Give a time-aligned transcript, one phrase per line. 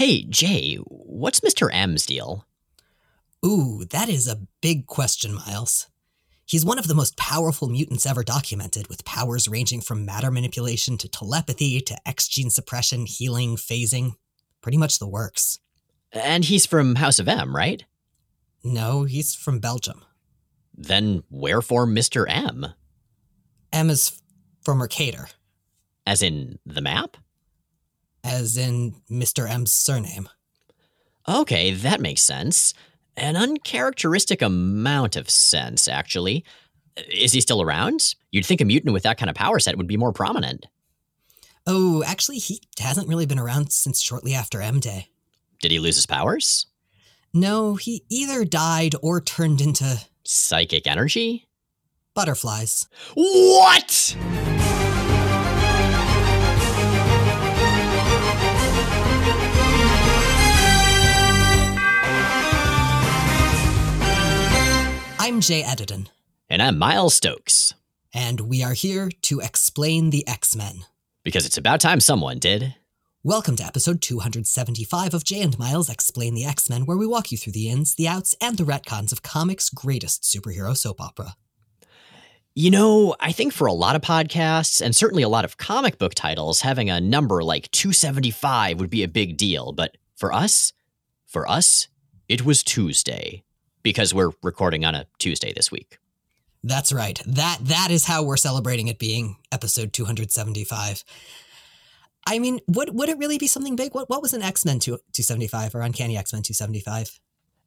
[0.00, 1.68] Hey, Jay, what's Mr.
[1.70, 2.46] M's deal?
[3.44, 5.88] Ooh, that is a big question, Miles.
[6.46, 10.96] He's one of the most powerful mutants ever documented, with powers ranging from matter manipulation
[10.96, 14.14] to telepathy to X gene suppression, healing, phasing.
[14.62, 15.58] Pretty much the works.
[16.12, 17.84] And he's from House of M, right?
[18.64, 20.02] No, he's from Belgium.
[20.74, 22.24] Then wherefore Mr.
[22.26, 22.68] M?
[23.70, 24.18] M is
[24.62, 25.28] for Mercator,
[26.06, 27.18] As in the map?
[28.24, 29.48] As in Mr.
[29.48, 30.28] M's surname.
[31.28, 32.74] Okay, that makes sense.
[33.16, 36.44] An uncharacteristic amount of sense, actually.
[37.10, 38.14] Is he still around?
[38.30, 40.66] You'd think a mutant with that kind of power set would be more prominent.
[41.66, 45.08] Oh, actually, he hasn't really been around since shortly after M Day.
[45.60, 46.66] Did he lose his powers?
[47.32, 51.46] No, he either died or turned into Psychic energy?
[52.14, 52.88] butterflies.
[53.14, 54.16] What?
[65.40, 66.08] I'm Jay Edidin,
[66.50, 67.72] And I'm Miles Stokes.
[68.12, 70.84] and we are here to explain the X Men.
[71.24, 72.74] Because it's about time someone did.
[73.24, 77.32] Welcome to episode 275 of Jay and Miles Explain the X Men, where we walk
[77.32, 81.36] you through the ins, the outs, and the retcons of comics' greatest superhero soap opera.
[82.54, 85.96] You know, I think for a lot of podcasts, and certainly a lot of comic
[85.96, 89.72] book titles, having a number like 275 would be a big deal.
[89.72, 90.74] But for us,
[91.24, 91.88] for us,
[92.28, 93.42] it was Tuesday.
[93.82, 95.98] Because we're recording on a Tuesday this week.
[96.62, 97.20] That's right.
[97.26, 101.04] That that is how we're celebrating it being episode 275.
[102.26, 103.94] I mean, would would it really be something big?
[103.94, 107.18] What what was an X Men two 275 or Uncanny X Men 275?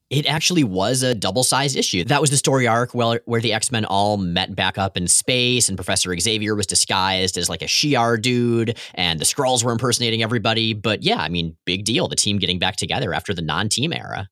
[0.10, 2.04] It actually was a double sized issue.
[2.04, 5.08] That was the story arc where, where the X Men all met back up in
[5.08, 9.72] space, and Professor Xavier was disguised as like a Shi'ar dude, and the Skrulls were
[9.72, 10.76] impersonating everybody.
[10.76, 12.08] But yeah, I mean, big deal.
[12.08, 14.30] The team getting back together after the non team era.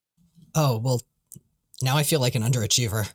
[0.54, 1.02] Oh well,
[1.84, 3.12] now I feel like an underachiever.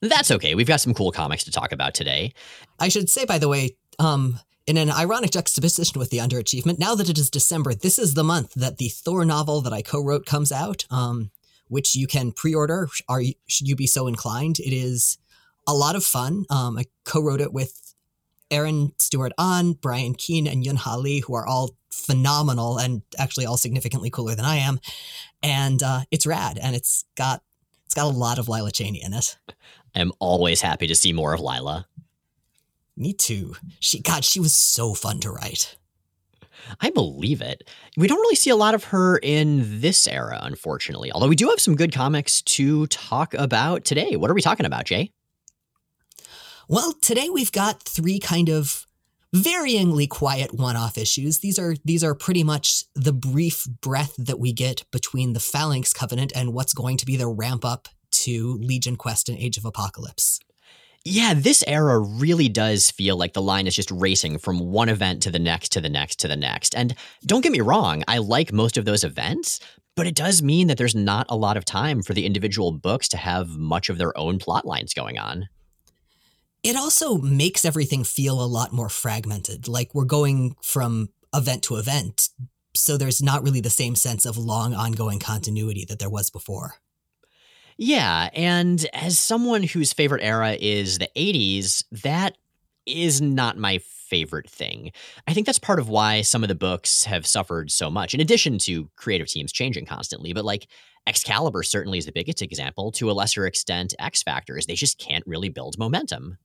[0.00, 0.54] That's okay.
[0.54, 2.32] We've got some cool comics to talk about today.
[2.78, 6.94] I should say, by the way, um, in an ironic juxtaposition with the underachievement, now
[6.94, 10.26] that it is December, this is the month that the Thor novel that I co-wrote
[10.26, 11.30] comes out, um,
[11.68, 12.88] which you can pre-order.
[13.08, 14.58] Are should you be so inclined?
[14.58, 15.18] It is
[15.66, 16.44] a lot of fun.
[16.48, 17.94] Um, I co-wrote it with
[18.50, 23.56] Aaron Stewart-Ahn, Brian Keene, and Yoon Ha Lee, who are all phenomenal and actually all
[23.56, 24.80] significantly cooler than I am.
[25.42, 27.42] And uh, it's rad, and it's got
[27.90, 29.36] it's got a lot of Lila Cheney in it.
[29.96, 31.88] I'm always happy to see more of Lila.
[32.96, 33.56] Me too.
[33.80, 35.76] She God, she was so fun to write.
[36.80, 37.68] I believe it.
[37.96, 41.10] We don't really see a lot of her in this era, unfortunately.
[41.10, 44.14] Although we do have some good comics to talk about today.
[44.14, 45.10] What are we talking about, Jay?
[46.68, 48.86] Well, today we've got three kind of
[49.34, 51.40] varyingly quiet one-off issues.
[51.40, 55.92] These are these are pretty much the brief breath that we get between the Phalanx
[55.92, 59.64] Covenant and what's going to be the ramp up to Legion Quest and Age of
[59.64, 60.40] Apocalypse.
[61.04, 65.22] Yeah, this era really does feel like the line is just racing from one event
[65.22, 66.76] to the next to the next to the next.
[66.76, 69.60] And don't get me wrong, I like most of those events,
[69.96, 73.08] but it does mean that there's not a lot of time for the individual books
[73.08, 75.48] to have much of their own plot lines going on.
[76.62, 81.76] It also makes everything feel a lot more fragmented, like we're going from event to
[81.76, 82.28] event,
[82.74, 86.74] so there's not really the same sense of long ongoing continuity that there was before.
[87.78, 92.36] Yeah, and as someone whose favorite era is the 80s, that
[92.84, 94.92] is not my favorite thing.
[95.26, 98.20] I think that's part of why some of the books have suffered so much, in
[98.20, 100.34] addition to creative teams changing constantly.
[100.34, 100.66] But like
[101.06, 102.92] Excalibur certainly is the biggest example.
[102.92, 106.36] To a lesser extent, X Factors, they just can't really build momentum.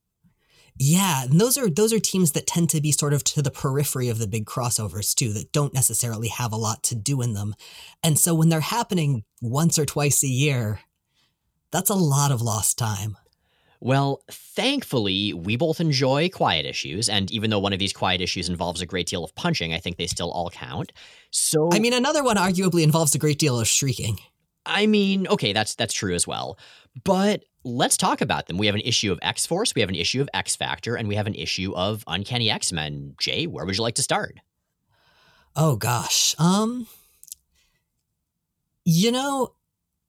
[0.78, 3.50] Yeah, and those are those are teams that tend to be sort of to the
[3.50, 7.32] periphery of the big crossovers too, that don't necessarily have a lot to do in
[7.32, 7.54] them.
[8.02, 10.80] And so when they're happening once or twice a year,
[11.70, 13.16] that's a lot of lost time.
[13.80, 18.48] Well, thankfully, we both enjoy quiet issues, and even though one of these quiet issues
[18.48, 20.92] involves a great deal of punching, I think they still all count.
[21.30, 24.18] So I mean, another one arguably involves a great deal of shrieking.
[24.64, 26.58] I mean, okay, that's that's true as well.
[27.04, 28.58] But let's talk about them.
[28.58, 31.08] We have an issue of X Force, we have an issue of X Factor, and
[31.08, 33.14] we have an issue of Uncanny X Men.
[33.18, 34.38] Jay, where would you like to start?
[35.56, 36.34] Oh gosh.
[36.38, 36.86] Um
[38.84, 39.52] you know,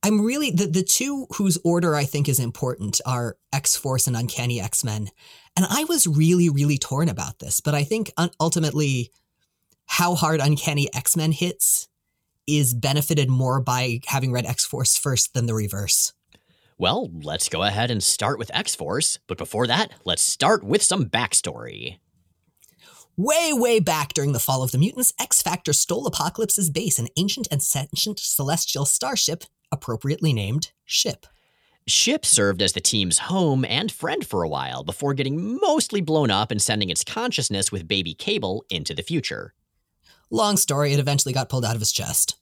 [0.03, 4.15] I'm really the, the two whose order I think is important are X Force and
[4.15, 5.09] Uncanny X Men.
[5.55, 9.11] And I was really, really torn about this, but I think ultimately
[9.87, 11.87] how hard Uncanny X Men hits
[12.45, 16.13] is benefited more by having read X Force first than the reverse.
[16.79, 19.17] Well, let's go ahead and start with X Force.
[19.27, 21.97] But before that, let's start with some backstory.
[23.15, 27.07] Way, way back during the fall of the mutants, X Factor stole Apocalypse's base, an
[27.17, 31.25] ancient and sentient celestial starship, appropriately named Ship.
[31.87, 36.29] Ship served as the team's home and friend for a while before getting mostly blown
[36.29, 39.55] up and sending its consciousness with baby Cable into the future.
[40.29, 42.37] Long story, it eventually got pulled out of his chest.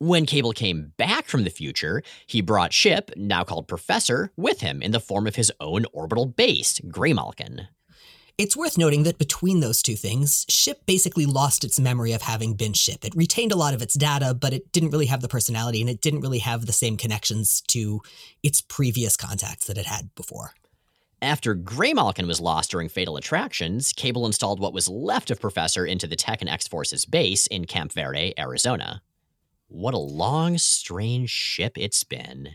[0.00, 4.80] When Cable came back from the future, he brought Ship, now called Professor, with him
[4.80, 7.66] in the form of his own orbital base, Graymalkin.
[8.38, 12.54] It's worth noting that between those two things, Ship basically lost its memory of having
[12.54, 13.04] been Ship.
[13.04, 15.90] It retained a lot of its data, but it didn't really have the personality and
[15.90, 18.00] it didn't really have the same connections to
[18.44, 20.52] its previous contacts that it had before.
[21.20, 26.06] After Graymalkin was lost during Fatal Attractions, Cable installed what was left of Professor into
[26.06, 29.02] the Tech and X Force's base in Camp Verde, Arizona.
[29.68, 32.50] What a long, strange ship it's been.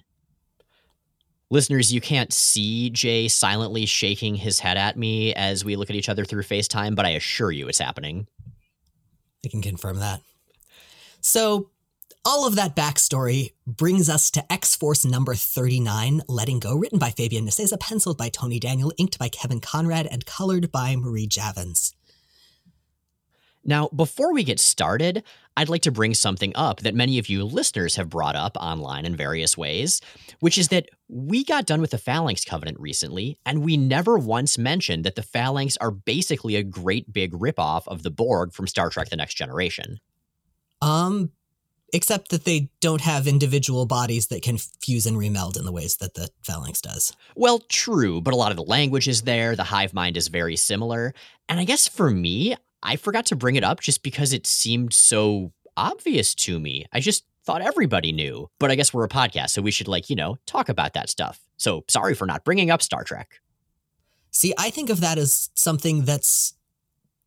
[1.49, 5.95] Listeners, you can't see Jay silently shaking his head at me as we look at
[5.95, 8.27] each other through FaceTime, but I assure you it's happening.
[9.45, 10.21] I can confirm that.
[11.21, 11.69] So,
[12.25, 17.11] all of that backstory brings us to X Force number 39, Letting Go, written by
[17.11, 21.93] Fabian Nicieza, penciled by Tony Daniel, inked by Kevin Conrad, and colored by Marie Javins.
[23.65, 25.23] Now, before we get started,
[25.55, 29.05] I'd like to bring something up that many of you listeners have brought up online
[29.05, 30.01] in various ways,
[30.39, 34.57] which is that we got done with the Phalanx Covenant recently, and we never once
[34.57, 38.89] mentioned that the Phalanx are basically a great big ripoff of the Borg from Star
[38.89, 39.99] Trek The Next Generation.
[40.81, 41.31] Um,
[41.93, 45.97] except that they don't have individual bodies that can fuse and remeld in the ways
[45.97, 47.15] that the Phalanx does.
[47.35, 50.55] Well, true, but a lot of the language is there, the hive mind is very
[50.55, 51.13] similar.
[51.47, 54.93] And I guess for me, I forgot to bring it up just because it seemed
[54.93, 56.85] so obvious to me.
[56.91, 58.49] I just thought everybody knew.
[58.59, 61.09] But I guess we're a podcast, so we should, like, you know, talk about that
[61.09, 61.39] stuff.
[61.57, 63.39] So sorry for not bringing up Star Trek.
[64.31, 66.53] See, I think of that as something that's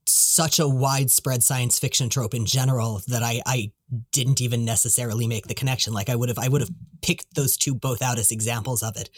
[0.08, 3.72] such a widespread science fiction trope in general that I, I
[4.12, 5.92] didn't even necessarily make the connection.
[5.92, 6.70] Like I would have I would have
[7.02, 9.10] picked those two both out as examples of it,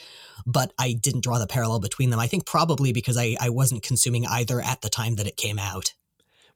[0.47, 2.21] but I didn't draw the parallel between them.
[2.21, 5.59] I think probably because I, I wasn't consuming either at the time that it came
[5.59, 5.95] out.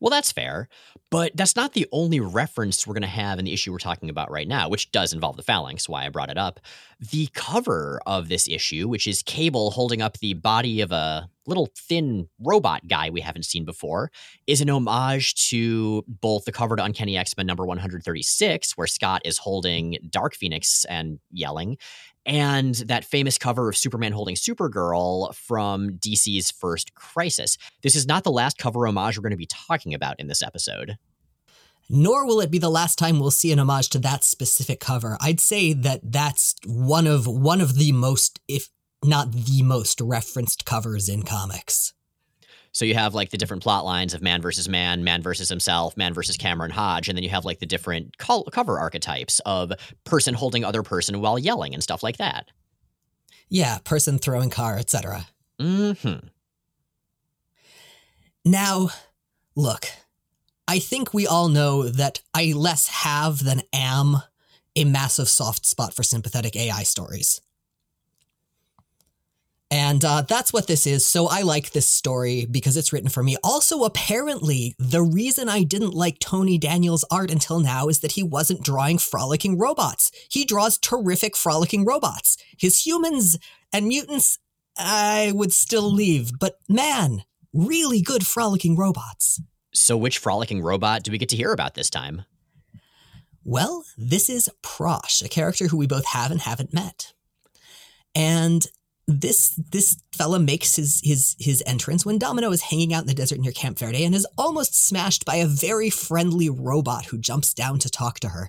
[0.02, 0.68] Well, that's fair,
[1.12, 4.10] but that's not the only reference we're going to have in the issue we're talking
[4.10, 6.58] about right now, which does involve the phalanx, why I brought it up.
[6.98, 11.68] The cover of this issue, which is Cable holding up the body of a little
[11.76, 14.10] thin robot guy we haven't seen before,
[14.48, 19.22] is an homage to both the cover to Uncanny X Men number 136, where Scott
[19.24, 21.78] is holding Dark Phoenix and yelling,
[22.24, 27.58] and that famous cover of Superman holding Supergirl from DC's First Crisis.
[27.82, 30.42] This is not the last cover homage we're going to be talking about in this
[30.42, 30.96] episode.
[31.88, 35.18] Nor will it be the last time we'll see an homage to that specific cover.
[35.20, 38.68] I'd say that that's one of one of the most, if
[39.04, 41.92] not the most, referenced covers in comics.
[42.72, 45.96] So you have like the different plot lines of man versus man, man versus himself,
[45.96, 49.72] man versus Cameron Hodge, and then you have like the different cover archetypes of
[50.04, 52.50] person holding other person while yelling and stuff like that.
[53.48, 55.26] Yeah, person throwing car, etc.
[55.60, 56.26] Mm-hmm.
[58.44, 58.88] Now,
[59.54, 59.86] look,
[60.66, 64.22] I think we all know that I less have than am
[64.74, 67.42] a massive soft spot for sympathetic AI stories.
[69.72, 71.06] And uh, that's what this is.
[71.06, 73.38] So I like this story because it's written for me.
[73.42, 78.22] Also, apparently, the reason I didn't like Tony Daniel's art until now is that he
[78.22, 80.12] wasn't drawing frolicking robots.
[80.30, 82.36] He draws terrific frolicking robots.
[82.58, 83.38] His humans
[83.72, 84.38] and mutants,
[84.76, 87.24] I would still leave, but man,
[87.54, 89.40] really good frolicking robots.
[89.72, 92.26] So, which frolicking robot do we get to hear about this time?
[93.42, 97.14] Well, this is Prosh, a character who we both have and haven't met.
[98.14, 98.66] And
[99.08, 103.14] this this fella makes his his his entrance when Domino is hanging out in the
[103.14, 107.52] desert near Camp Verde and is almost smashed by a very friendly robot who jumps
[107.52, 108.48] down to talk to her.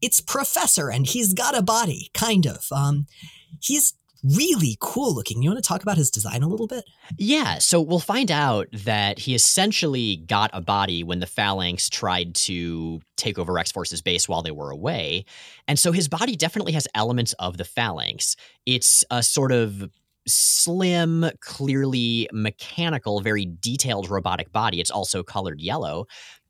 [0.00, 2.66] It's Professor, and he's got a body, kind of.
[2.70, 3.06] Um,
[3.60, 5.42] he's really cool looking.
[5.42, 6.84] You want to talk about his design a little bit?
[7.16, 12.34] Yeah, so we'll find out that he essentially got a body when the Phalanx tried
[12.34, 15.24] to take over X Force's base while they were away.
[15.66, 18.36] And so his body definitely has elements of the Phalanx.
[18.66, 19.88] It's a sort of
[20.26, 24.80] slim, clearly mechanical, very detailed robotic body.
[24.80, 26.06] It's also colored yellow,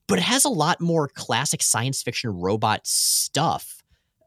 [0.09, 3.78] but it has a lot more classic science fiction robot stuff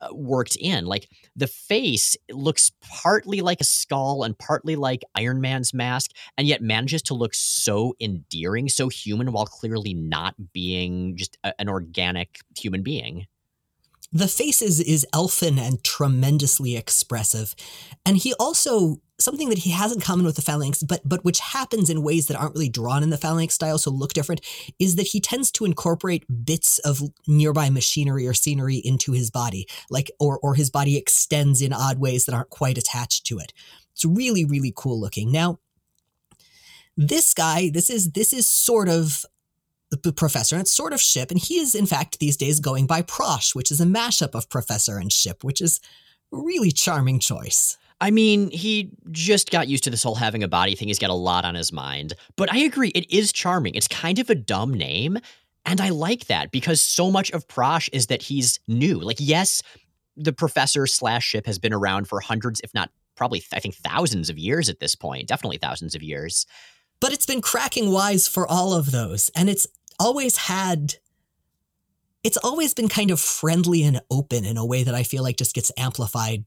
[0.01, 0.85] Uh, worked in.
[0.85, 6.47] Like the face looks partly like a skull and partly like Iron Man's mask, and
[6.47, 11.69] yet manages to look so endearing, so human, while clearly not being just a, an
[11.69, 13.27] organic human being.
[14.13, 17.55] The faces is, elfin and tremendously expressive.
[18.05, 21.39] And he also something that he has in common with the phalanx, but but which
[21.39, 24.41] happens in ways that aren't really drawn in the phalanx style, so look different,
[24.79, 29.67] is that he tends to incorporate bits of nearby machinery or scenery into his body,
[29.89, 33.53] like or or his body extends in odd ways that aren't quite attached to it.
[33.93, 35.31] It's really really cool looking.
[35.31, 35.59] Now,
[36.97, 39.25] this guy, this is this is sort of
[39.91, 42.87] the professor, and it's sort of ship, and he is in fact these days going
[42.87, 45.79] by Prosh, which is a mashup of professor and ship, which is
[46.33, 47.77] a really charming choice.
[48.01, 50.87] I mean, he just got used to this whole having a body thing.
[50.87, 52.13] He's got a lot on his mind.
[52.35, 53.75] But I agree, it is charming.
[53.75, 55.19] It's kind of a dumb name.
[55.65, 58.99] And I like that because so much of Prosh is that he's new.
[58.99, 59.61] Like, yes,
[60.17, 64.31] the professor slash ship has been around for hundreds, if not probably, I think, thousands
[64.31, 65.27] of years at this point.
[65.27, 66.47] Definitely thousands of years.
[66.99, 69.29] But it's been cracking wise for all of those.
[69.35, 69.67] And it's
[69.99, 70.95] always had
[72.23, 75.37] it's always been kind of friendly and open in a way that I feel like
[75.37, 76.45] just gets amplified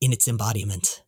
[0.00, 1.02] in its embodiment.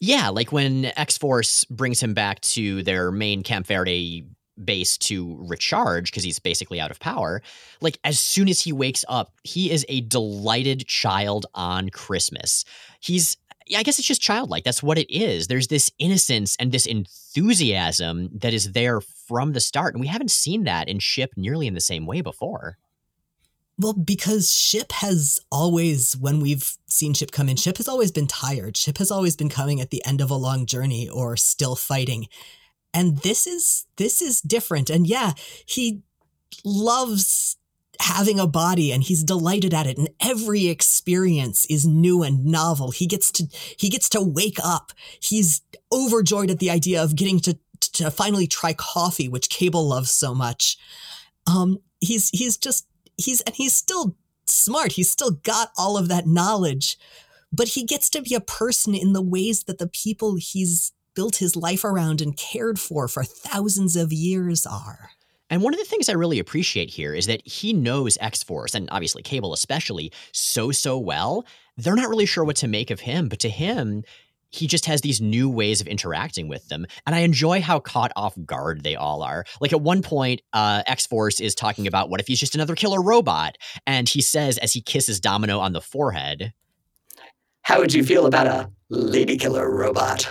[0.00, 4.26] Yeah, like when X Force brings him back to their main Camp Verde
[4.62, 7.42] base to recharge because he's basically out of power.
[7.80, 12.64] Like as soon as he wakes up, he is a delighted child on Christmas.
[13.00, 13.36] He's
[13.76, 14.64] I guess it's just childlike.
[14.64, 15.46] That's what it is.
[15.46, 19.00] There's this innocence and this enthusiasm that is there
[19.32, 19.94] from the start.
[19.94, 22.76] And we haven't seen that in Ship nearly in the same way before.
[23.78, 28.26] Well, because Ship has always, when we've seen Ship come in, Ship has always been
[28.26, 28.76] tired.
[28.76, 32.26] Ship has always been coming at the end of a long journey or still fighting.
[32.92, 34.90] And this is this is different.
[34.90, 35.32] And yeah,
[35.64, 36.02] he
[36.62, 37.56] loves
[38.00, 42.90] having a body and he's delighted at it and every experience is new and novel
[42.90, 43.46] he gets to
[43.76, 45.62] he gets to wake up he's
[45.92, 50.34] overjoyed at the idea of getting to to finally try coffee which cable loves so
[50.34, 50.76] much.
[51.46, 52.86] Um he's he's just
[53.16, 54.92] he's and he's still smart.
[54.92, 56.96] He's still got all of that knowledge
[57.52, 61.36] but he gets to be a person in the ways that the people he's built
[61.36, 65.10] his life around and cared for for thousands of years are.
[65.50, 68.74] And one of the things I really appreciate here is that he knows X Force,
[68.74, 71.44] and obviously Cable especially, so, so well.
[71.76, 74.02] They're not really sure what to make of him, but to him,
[74.52, 76.86] he just has these new ways of interacting with them.
[77.06, 79.44] And I enjoy how caught off guard they all are.
[79.60, 82.76] Like at one point, uh, X Force is talking about what if he's just another
[82.76, 83.56] killer robot?
[83.86, 86.52] And he says, as he kisses Domino on the forehead,
[87.62, 90.30] How would you feel about a lady killer robot?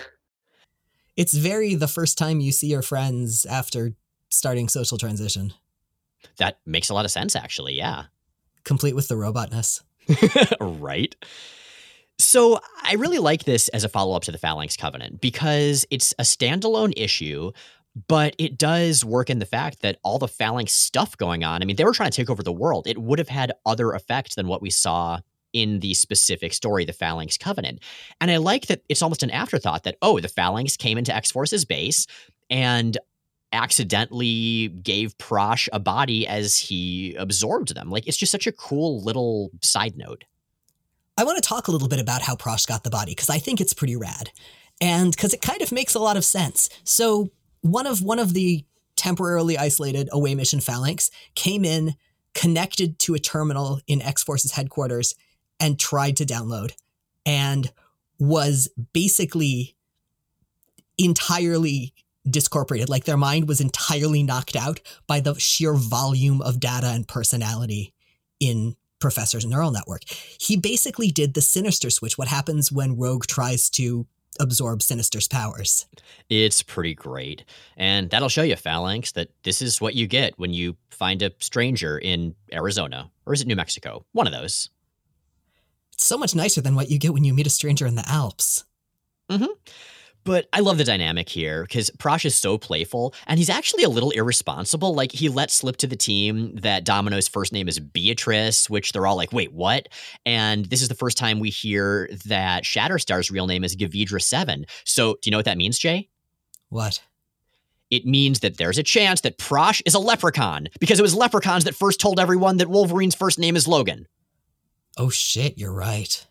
[1.18, 3.94] It's very the first time you see your friends after
[4.30, 5.54] starting social transition.
[6.38, 7.74] That makes a lot of sense, actually.
[7.74, 8.06] Yeah.
[8.63, 9.82] Complete with the robotness.
[10.62, 11.16] right.
[12.22, 16.13] So I really like this as a follow up to the Phalanx Covenant because it's
[16.20, 17.51] a standalone issue,
[18.08, 21.66] but it does work in the fact that all the Phalanx stuff going on, I
[21.66, 22.86] mean, they were trying to take over the world.
[22.86, 25.20] It would have had other effects than what we saw
[25.51, 27.80] in the specific story, the Phalanx Covenant.
[28.22, 31.32] And I like that it's almost an afterthought that, oh, the Phalanx came into X
[31.32, 32.06] Force's base
[32.50, 32.98] and
[33.51, 37.90] accidentally gave Prosh a body as he absorbed them.
[37.90, 40.24] Like it's just such a cool little side note.
[41.22, 43.38] I want to talk a little bit about how Prosh got the body because I
[43.38, 44.32] think it's pretty rad.
[44.82, 46.68] And because it kind of makes a lot of sense.
[46.84, 47.30] So
[47.62, 51.94] one of one of the temporarily isolated away mission phalanx came in,
[52.34, 55.13] connected to a terminal in X Force's headquarters,
[55.60, 56.74] and tried to download,
[57.24, 57.72] and
[58.18, 59.75] was basically
[60.98, 61.94] entirely
[62.28, 62.90] discorporated.
[62.90, 67.94] Like their mind was entirely knocked out by the sheer volume of data and personality
[68.40, 70.03] in Professor's neural network.
[70.39, 74.05] He basically did the Sinister switch, what happens when Rogue tries to
[74.39, 75.86] absorb Sinister's powers.
[76.29, 77.43] It's pretty great.
[77.75, 81.31] And that'll show you, Phalanx, that this is what you get when you find a
[81.39, 83.12] stranger in Arizona.
[83.25, 84.05] Or is it New Mexico?
[84.13, 84.70] One of those.
[85.93, 88.08] It's so much nicer than what you get when you meet a stranger in the
[88.08, 88.63] Alps.
[89.29, 89.51] Mm-hmm.
[90.24, 93.90] But I love the dynamic here because Prosh is so playful and he's actually a
[93.90, 94.94] little irresponsible.
[94.94, 99.08] Like he let slip to the team that Domino's first name is Beatrice, which they're
[99.08, 99.88] all like, wait, what?
[100.25, 104.66] And this is the first time we hear that Shatterstar's real name is Gaveedra 7.
[104.86, 106.10] So do you know what that means, Jay?
[106.70, 107.01] What?
[107.90, 111.63] It means that there's a chance that Prosh is a leprechaun because it was leprechauns
[111.63, 114.08] that first told everyone that Wolverine's first name is Logan.
[114.98, 116.25] Oh shit, you're right.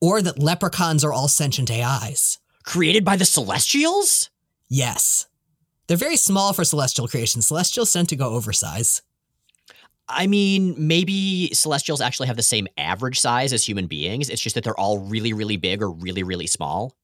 [0.00, 4.28] Or that leprechauns are all sentient AIs created by the Celestials?
[4.68, 5.28] Yes.
[5.86, 7.46] They're very small for celestial creations.
[7.46, 9.02] Celestials tend to go oversize.
[10.08, 14.28] I mean, maybe celestials actually have the same average size as human beings.
[14.28, 16.94] It's just that they're all really, really big or really, really small.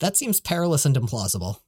[0.00, 1.60] That seems perilous and implausible.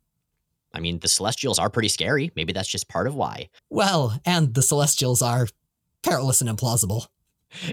[0.73, 2.31] I mean, the celestials are pretty scary.
[2.37, 3.49] Maybe that's just part of why.
[3.69, 5.49] Well, and the celestials are
[6.03, 7.07] perilous and implausible.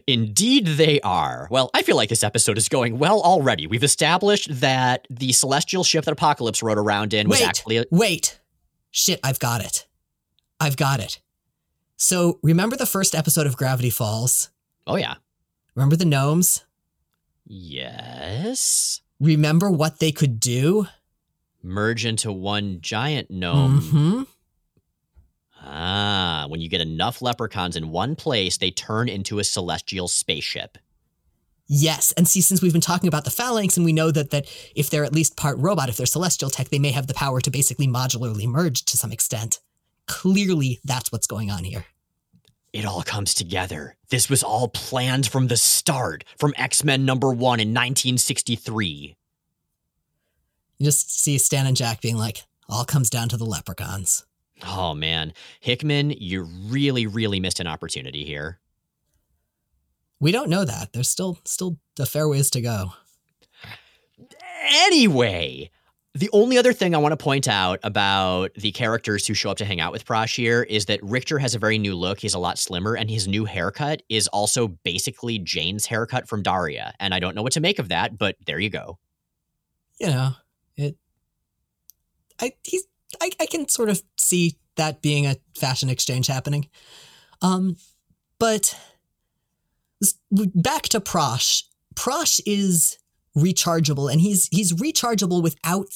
[0.08, 1.48] Indeed, they are.
[1.52, 3.68] Well, I feel like this episode is going well already.
[3.68, 7.48] We've established that the celestial ship that Apocalypse rode around in was Wait.
[7.48, 7.78] actually.
[7.78, 8.40] A- Wait.
[8.92, 9.86] Shit, I've got it.
[10.60, 11.20] I've got it.
[11.98, 14.50] So, remember the first episode of Gravity Falls?
[14.86, 15.16] oh, yeah.
[15.76, 16.64] Remember the gnomes?
[17.46, 19.02] Yes.
[19.20, 20.88] Remember what they could do?
[21.64, 23.82] Merge into one giant gnome.
[23.82, 24.24] hmm
[25.70, 30.78] Ah, when you get enough leprechauns in one place, they turn into a celestial spaceship.
[31.68, 34.46] Yes, and see, since we've been talking about the phalanx, and we know that that
[34.76, 37.42] if they're at least part robot, if they're celestial tech, they may have the power
[37.42, 39.60] to basically modularly merge to some extent.
[40.06, 41.86] Clearly, that's what's going on here.
[42.72, 43.98] It all comes together.
[44.10, 49.18] This was all planned from the start, from X Men number one in 1963.
[50.80, 54.27] You just see Stan and Jack being like, "All comes down to the leprechauns."
[54.66, 58.60] Oh man, Hickman, you really, really missed an opportunity here.
[60.20, 60.94] We don't know that.
[60.94, 62.94] There's still still a fair ways to go.
[64.86, 65.70] Anyway,
[66.18, 69.58] the only other thing I want to point out about the characters who show up
[69.58, 72.20] to hang out with Prosh here is that Rictor has a very new look.
[72.20, 76.94] He's a lot slimmer, and his new haircut is also basically Jane's haircut from Daria.
[77.00, 78.98] And I don't know what to make of that, but there you go.
[80.00, 80.32] You know,
[80.76, 80.98] it.
[82.40, 82.88] I he's
[83.22, 86.70] I, I can sort of see that being a fashion exchange happening.
[87.42, 87.78] Um,
[88.40, 88.78] but
[90.32, 91.64] back to Prosh.
[91.96, 92.98] Prosh is
[93.36, 95.88] rechargeable, and he's he's rechargeable without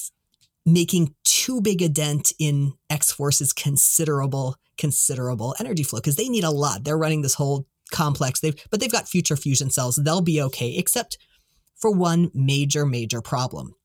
[0.66, 6.44] making too big a dent in X Force's considerable considerable energy flow because they need
[6.44, 6.84] a lot.
[6.84, 8.40] They're running this whole complex.
[8.40, 9.98] They've but they've got future fusion cells.
[9.98, 11.18] They'll be okay, except
[11.76, 13.76] for one major major problem.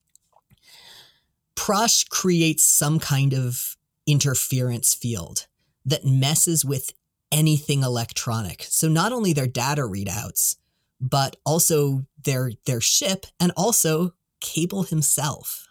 [1.57, 5.47] Prosh creates some kind of interference field
[5.85, 6.93] that messes with
[7.33, 8.67] anything electronic.
[8.69, 10.57] So not only their data readouts,
[11.01, 15.67] but also their their ship and also Cable himself.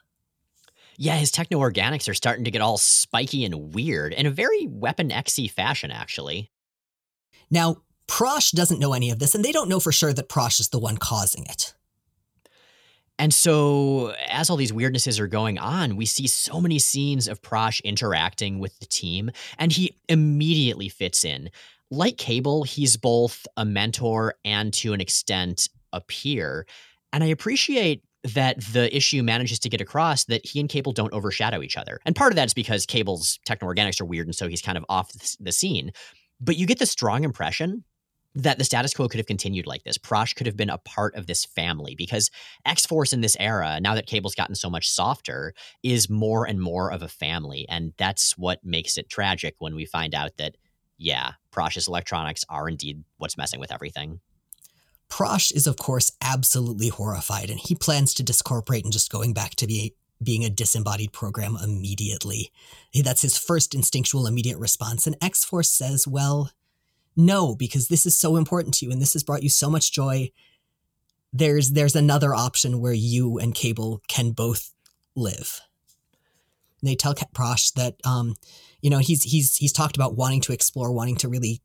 [0.98, 4.66] Yeah, his techno organics are starting to get all spiky and weird in a very
[4.66, 6.52] Weapon XY fashion, actually.
[7.52, 7.78] Now,
[8.08, 10.70] Prosh doesn't know any of this, and they don't know for sure that Prosh is
[10.70, 11.75] the one causing it.
[13.18, 17.42] And so, as all these weirdnesses are going on, we see so many scenes of
[17.42, 21.50] Prosh interacting with the team, and he immediately fits in.
[21.90, 26.66] Like Cable, he's both a mentor and to an extent a peer.
[27.14, 31.14] And I appreciate that the issue manages to get across that he and Cable don't
[31.14, 32.00] overshadow each other.
[32.06, 34.78] And part of that is because Cable's techno organics are weird, and so he's kind
[34.78, 35.92] of off the- the scene.
[36.42, 37.86] But you get the strong impression
[38.36, 39.98] that the status quo could have continued like this.
[39.98, 42.30] Prosh could have been a part of this family because
[42.66, 46.62] X Force in this era, now that Cable's gotten so much softer, is more and
[46.62, 47.66] more of a family.
[47.70, 50.56] And that's what makes it tragic when we find out that,
[50.98, 54.20] yeah, Prosh's electronics are indeed what's messing with everything.
[55.10, 59.56] Prosh is, of course, absolutely horrified, and he plans to discorporate and just going back
[59.56, 62.52] to be being a disembodied program immediately.
[62.94, 65.06] That's his first instinctual immediate response.
[65.06, 66.52] And X Force says, Well,
[67.16, 69.92] no, because this is so important to you and this has brought you so much
[69.92, 70.32] joy.
[71.32, 74.74] There's there's another option where you and Cable can both
[75.16, 75.62] live.
[76.82, 78.36] And they tell Prosh that um,
[78.82, 81.62] you know, he's he's he's talked about wanting to explore, wanting to really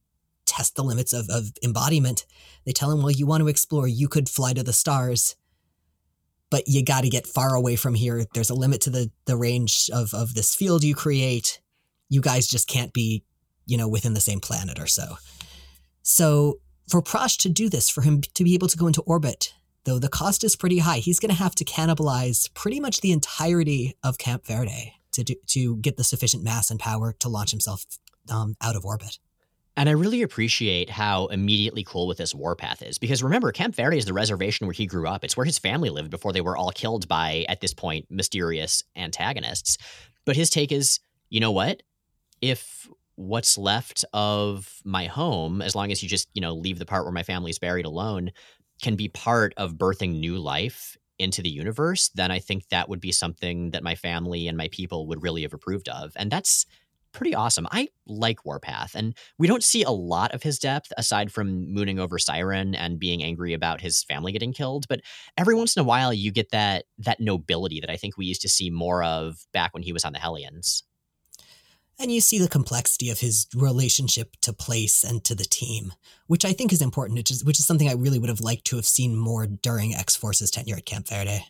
[0.47, 2.25] test the limits of, of embodiment.
[2.65, 5.37] They tell him, well, you want to explore, you could fly to the stars,
[6.51, 8.25] but you got to get far away from here.
[8.35, 11.61] There's a limit to the the range of of this field you create.
[12.09, 13.23] You guys just can't be,
[13.67, 15.17] you know, within the same planet or so.
[16.03, 19.55] So for Prosh to do this, for him to be able to go into orbit,
[19.85, 23.13] though the cost is pretty high, he's going to have to cannibalize pretty much the
[23.13, 27.51] entirety of Camp Verde to do, to get the sufficient mass and power to launch
[27.51, 27.85] himself
[28.31, 29.19] um, out of orbit.
[29.77, 33.97] And I really appreciate how immediately cool with this warpath is because remember, Camp Verde
[33.97, 35.25] is the reservation where he grew up.
[35.25, 38.83] It's where his family lived before they were all killed by, at this point, mysterious
[38.97, 39.79] antagonists.
[40.25, 41.83] But his take is you know what?
[42.43, 42.89] If
[43.21, 47.05] what's left of my home, as long as you just, you know, leave the part
[47.05, 48.31] where my family's buried alone,
[48.83, 53.01] can be part of birthing new life into the universe, then I think that would
[53.01, 56.13] be something that my family and my people would really have approved of.
[56.17, 56.65] And that's
[57.13, 57.67] pretty awesome.
[57.71, 61.99] I like Warpath, and we don't see a lot of his depth aside from mooning
[61.99, 64.87] over Siryn and being angry about his family getting killed.
[64.89, 65.01] But
[65.37, 68.43] every once in a while, you get that that nobility that I think we used
[68.43, 70.85] to see more of back when he was on the Hellions.
[72.01, 75.93] And you see the complexity of his relationship to place and to the team,
[76.29, 78.65] which I think is important, which is, which is something I really would have liked
[78.67, 81.45] to have seen more during X Force's tenure at Camp Verde.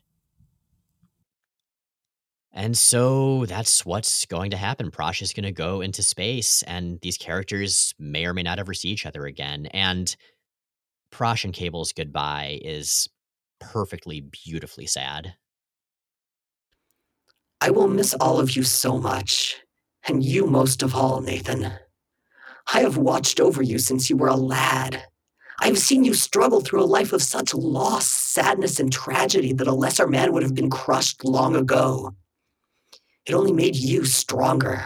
[2.53, 4.91] And so that's what's going to happen.
[4.91, 8.75] Prosh is going to go into space, and these characters may or may not ever
[8.75, 9.67] see each other again.
[9.67, 10.15] And
[11.13, 13.09] Prosh and Cable's goodbye is
[13.61, 15.35] perfectly, beautifully sad.
[17.61, 19.61] I will miss all of you so much,
[20.07, 21.73] and you most of all, Nathan.
[22.73, 25.05] I have watched over you since you were a lad.
[25.61, 29.67] I have seen you struggle through a life of such loss, sadness, and tragedy that
[29.67, 32.15] a lesser man would have been crushed long ago.
[33.27, 34.85] It only made you stronger.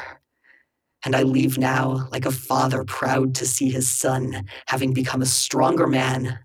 [1.05, 5.27] And I leave now like a father proud to see his son having become a
[5.27, 6.39] stronger man,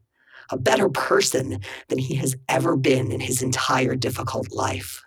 [0.52, 5.02] a better person than he has ever been in his entire difficult life.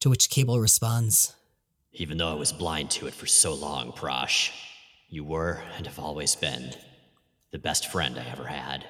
[0.00, 1.35] To which Cable responds,
[1.98, 4.50] Even though I was blind to it for so long, Prosh,
[5.08, 6.74] you were and have always been
[7.52, 8.86] the best friend I ever had.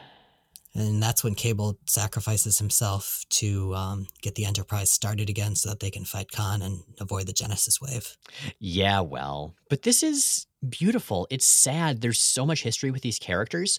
[0.75, 5.81] And that's when Cable sacrifices himself to um, get the Enterprise started again so that
[5.81, 8.17] they can fight Khan and avoid the Genesis wave.
[8.59, 11.29] Yeah, well, but this is beautiful.
[11.31, 12.01] It's sad.
[12.01, 13.79] There's so much history with these characters.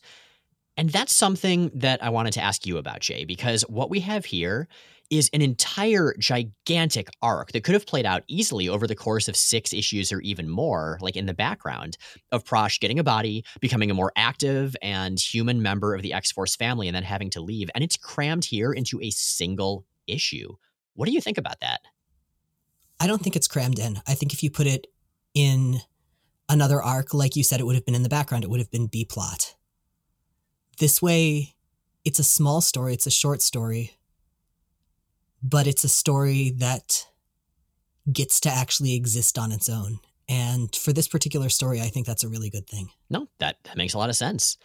[0.75, 4.25] And that's something that I wanted to ask you about, Jay, because what we have
[4.25, 4.67] here
[5.09, 9.35] is an entire gigantic arc that could have played out easily over the course of
[9.35, 11.97] six issues or even more, like in the background
[12.31, 16.31] of Prosh getting a body, becoming a more active and human member of the X
[16.31, 17.69] Force family, and then having to leave.
[17.73, 20.55] And it's crammed here into a single issue.
[20.93, 21.81] What do you think about that?
[22.99, 24.01] I don't think it's crammed in.
[24.07, 24.87] I think if you put it
[25.33, 25.77] in
[26.49, 28.71] another arc, like you said, it would have been in the background, it would have
[28.71, 29.55] been B plot.
[30.79, 31.55] This way,
[32.03, 33.96] it's a small story, it's a short story,
[35.41, 37.06] but it's a story that
[38.12, 40.00] gets to actually exist on its own.
[40.30, 42.89] And for this particular story, I think that's a really good thing.
[43.10, 44.58] No, that, that makes a lot of sense.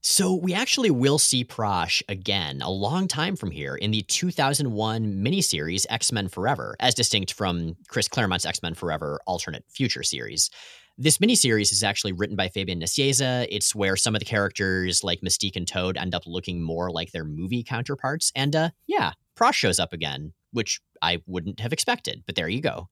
[0.00, 5.04] So we actually will see Prosh again a long time from here in the 2001
[5.24, 10.50] miniseries X-Men Forever, as distinct from Chris Claremont's X-Men Forever alternate future series.
[11.00, 13.46] This miniseries is actually written by Fabian Nicieza.
[13.48, 17.12] It's where some of the characters like Mystique and Toad end up looking more like
[17.12, 18.32] their movie counterparts.
[18.34, 22.60] And uh, yeah, Prosh shows up again, which I wouldn't have expected, but there you
[22.60, 22.88] go.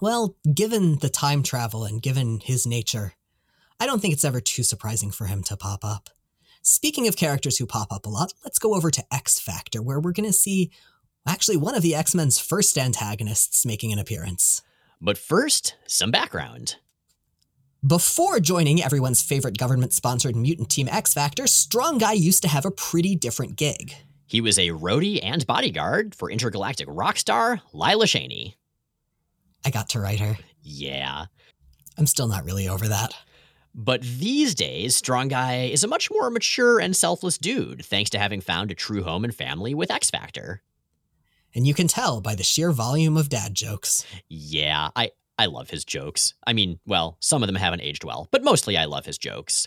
[0.00, 3.12] Well, given the time travel and given his nature,
[3.78, 6.10] I don't think it's ever too surprising for him to pop up.
[6.60, 10.00] Speaking of characters who pop up a lot, let's go over to X Factor, where
[10.00, 10.72] we're going to see
[11.24, 14.62] actually one of the X Men's first antagonists making an appearance.
[15.04, 16.76] But first, some background.
[17.84, 22.64] Before joining everyone's favorite government sponsored mutant team X Factor, Strong Guy used to have
[22.64, 23.96] a pretty different gig.
[24.26, 28.56] He was a roadie and bodyguard for intergalactic rock star Lila Cheney.
[29.64, 30.38] I got to write her.
[30.62, 31.26] Yeah.
[31.98, 33.12] I'm still not really over that.
[33.74, 38.20] But these days, Strong Guy is a much more mature and selfless dude, thanks to
[38.20, 40.62] having found a true home and family with X Factor.
[41.54, 44.06] And you can tell by the sheer volume of dad jokes.
[44.28, 46.34] Yeah, I, I love his jokes.
[46.46, 49.66] I mean, well, some of them haven't aged well, but mostly I love his jokes.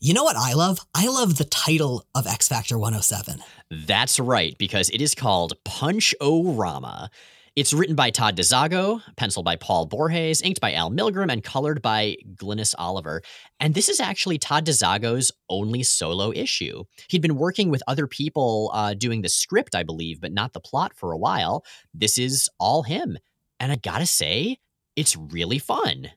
[0.00, 0.80] You know what I love?
[0.94, 3.42] I love the title of X Factor 107.
[3.70, 7.10] That's right, because it is called Punch O Rama.
[7.56, 11.82] It's written by Todd DeZago, penciled by Paul Borges, inked by Al Milgrom, and colored
[11.82, 13.22] by Glynis Oliver.
[13.58, 16.84] And this is actually Todd DeZago's only solo issue.
[17.08, 20.60] He'd been working with other people uh, doing the script, I believe, but not the
[20.60, 21.64] plot for a while.
[21.92, 23.18] This is all him.
[23.58, 24.58] And I gotta say,
[24.94, 26.10] it's really fun.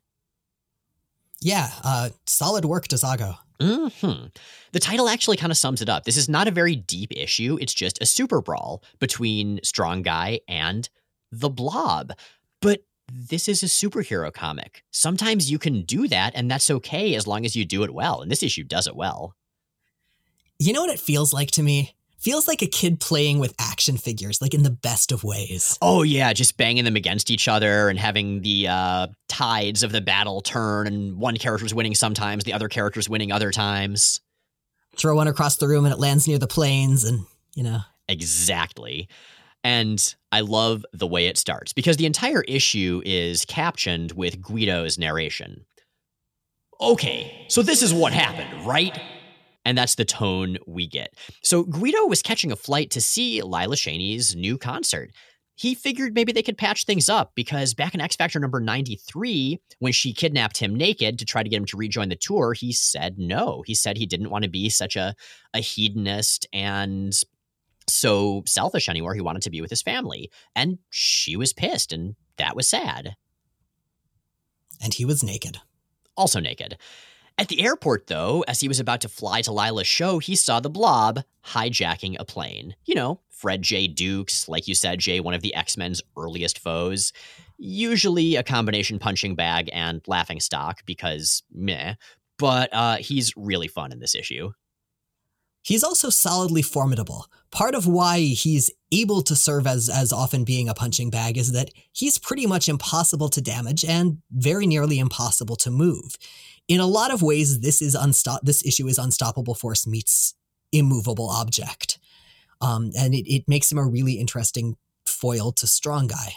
[1.41, 3.37] Yeah, uh, solid work, DeZago.
[3.59, 3.87] hmm
[4.71, 6.05] The title actually kind of sums it up.
[6.05, 7.57] This is not a very deep issue.
[7.59, 10.87] It's just a super brawl between Strong Guy and
[11.39, 12.13] the Blob.
[12.61, 14.83] But this is a superhero comic.
[14.91, 18.21] Sometimes you can do that, and that's okay as long as you do it well.
[18.21, 19.35] And this issue does it well.
[20.59, 21.95] You know what it feels like to me?
[22.19, 25.77] Feels like a kid playing with action figures, like in the best of ways.
[25.81, 29.99] Oh yeah, just banging them against each other and having the uh, tides of the
[29.99, 34.21] battle turn, and one character's winning sometimes, the other character's winning other times.
[34.95, 37.79] Throw one across the room and it lands near the planes, and you know.
[38.07, 39.09] Exactly.
[39.63, 44.97] And I love the way it starts because the entire issue is captioned with Guido's
[44.97, 45.65] narration.
[46.82, 48.99] Okay, so this is what happened, right?
[49.63, 51.13] And that's the tone we get.
[51.41, 55.12] So Guido was catching a flight to see Lila Cheney's new concert.
[55.56, 59.60] He figured maybe they could patch things up because back in X Factor number 93,
[59.80, 62.73] when she kidnapped him naked to try to get him to rejoin the tour, he
[62.73, 63.63] said no.
[63.65, 65.13] He said he didn't want to be such a,
[65.54, 67.13] a hedonist and
[67.87, 69.13] so selfish anymore.
[69.13, 70.31] He wanted to be with his family.
[70.55, 73.15] And she was pissed, and that was sad.
[74.81, 75.59] And he was naked.
[76.15, 76.77] Also naked.
[77.37, 80.59] At the airport, though, as he was about to fly to Lila's show, he saw
[80.59, 82.75] the blob hijacking a plane.
[82.85, 83.87] You know, Fred J.
[83.87, 87.11] Dukes, like you said, Jay, one of the X Men's earliest foes.
[87.57, 91.95] Usually a combination punching bag and laughing stock because meh,
[92.37, 94.51] but uh, he's really fun in this issue.
[95.63, 97.28] He's also solidly formidable.
[97.49, 101.54] Part of why he's able to serve as as often being a punching bag is
[101.54, 106.17] that he's pretty much impossible to damage and very nearly impossible to move.
[106.67, 108.41] In a lot of ways, this is unstop.
[108.43, 110.36] This issue is unstoppable force meets
[110.71, 111.97] immovable object,
[112.60, 116.34] um, and it, it makes him a really interesting foil to Strong Guy.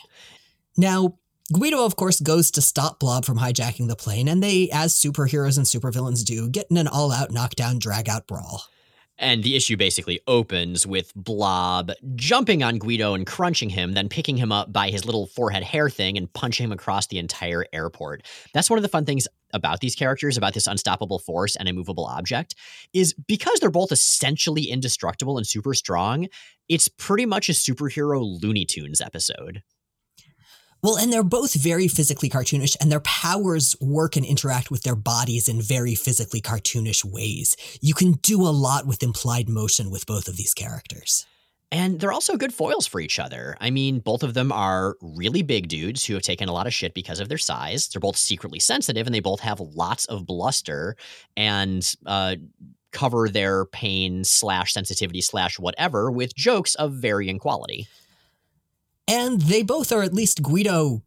[0.77, 1.19] Now,
[1.53, 5.57] Guido, of course, goes to stop Blob from hijacking the plane, and they, as superheroes
[5.57, 8.65] and supervillains do, get in an all out knockdown, drag out brawl.
[9.19, 14.37] And the issue basically opens with Blob jumping on Guido and crunching him, then picking
[14.37, 18.23] him up by his little forehead hair thing and punching him across the entire airport.
[18.53, 22.05] That's one of the fun things about these characters, about this unstoppable force and immovable
[22.05, 22.55] object,
[22.93, 26.27] is because they're both essentially indestructible and super strong,
[26.69, 29.63] it's pretty much a superhero Looney Tunes episode.
[30.87, 34.95] Well, and they're both very physically cartoonish, and their powers work and interact with their
[34.95, 37.57] bodies in very physically cartoonish ways.
[37.81, 41.27] You can do a lot with implied motion with both of these characters.
[41.73, 43.57] And they're also good foils for each other.
[43.61, 46.73] I mean, both of them are really big dudes who have taken a lot of
[46.73, 47.89] shit because of their size.
[47.89, 50.95] They're both secretly sensitive and they both have lots of bluster
[51.37, 52.37] and uh,
[52.93, 57.89] cover their pain slash sensitivity slash whatever with jokes of varying quality.
[59.09, 61.03] And they both are at least Guido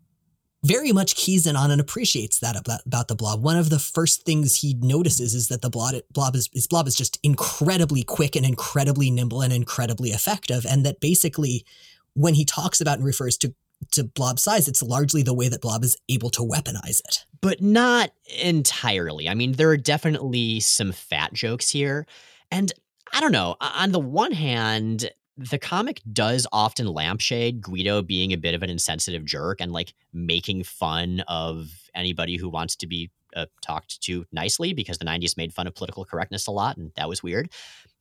[0.63, 3.41] very much keys in on and appreciates that about, the blob.
[3.41, 6.87] One of the first things he notices is that the blob, blob is, is blob
[6.87, 10.65] is just incredibly quick and incredibly nimble and incredibly effective.
[10.69, 11.65] And that basically
[12.13, 13.53] when he talks about and refers to
[13.91, 17.25] to blob size, it's largely the way that blob is able to weaponize it.
[17.39, 19.29] But not entirely.
[19.29, 22.05] I mean, there are definitely some fat jokes here.
[22.51, 22.73] And
[23.13, 23.55] I don't know.
[23.61, 28.69] On the one hand, the comic does often lampshade Guido being a bit of an
[28.69, 34.25] insensitive jerk and like making fun of anybody who wants to be uh, talked to
[34.33, 37.49] nicely because the 90s made fun of political correctness a lot and that was weird.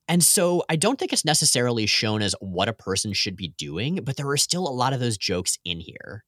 [0.09, 4.01] And so I don't think it's necessarily shown as what a person should be doing,
[4.03, 6.24] but there are still a lot of those jokes in here.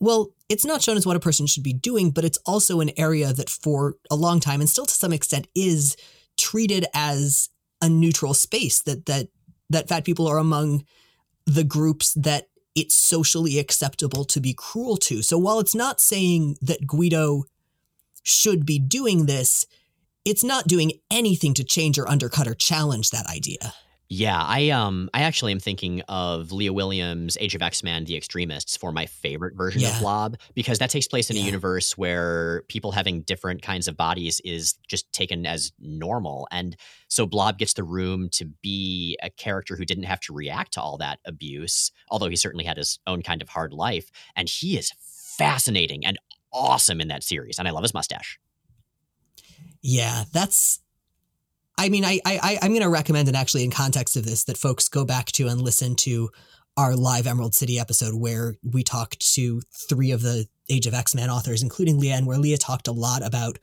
[0.00, 2.90] Well, it's not shown as what a person should be doing, but it's also an
[2.96, 5.96] area that for a long time and still to some extent is
[6.36, 7.50] treated as
[7.82, 9.28] a neutral space that that
[9.70, 10.84] that fat people are among
[11.46, 15.22] the groups that it's socially acceptable to be cruel to.
[15.22, 17.44] So while it's not saying that Guido
[18.22, 19.64] should be doing this,
[20.24, 23.72] it's not doing anything to change or undercut or challenge that idea.
[24.12, 28.76] Yeah, I um I actually am thinking of Leah Williams' Age of X-Men The X-Tremists
[28.76, 29.94] for my favorite version yeah.
[29.94, 31.42] of Blob because that takes place in yeah.
[31.42, 36.76] a universe where people having different kinds of bodies is just taken as normal and
[37.06, 40.80] so Blob gets the room to be a character who didn't have to react to
[40.80, 44.76] all that abuse, although he certainly had his own kind of hard life and he
[44.76, 44.90] is
[45.38, 46.18] fascinating and
[46.52, 48.40] awesome in that series and I love his mustache.
[49.82, 50.80] Yeah, that's
[51.80, 54.58] I mean, I, I I'm going to recommend, and actually, in context of this, that
[54.58, 56.28] folks go back to and listen to
[56.76, 61.14] our live Emerald City episode where we talked to three of the Age of X
[61.14, 63.58] Men authors, including Leah, and where Leah talked a lot about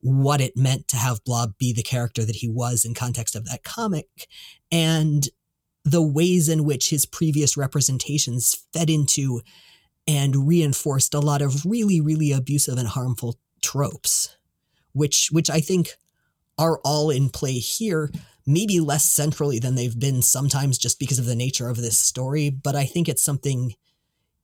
[0.00, 3.46] what it meant to have Blob be the character that he was in context of
[3.46, 4.28] that comic,
[4.70, 5.30] and
[5.86, 9.40] the ways in which his previous representations fed into
[10.06, 14.36] and reinforced a lot of really, really abusive and harmful tropes,
[14.92, 15.94] which which I think
[16.58, 18.10] are all in play here,
[18.46, 22.50] maybe less centrally than they've been sometimes just because of the nature of this story.
[22.50, 23.74] But I think it's something,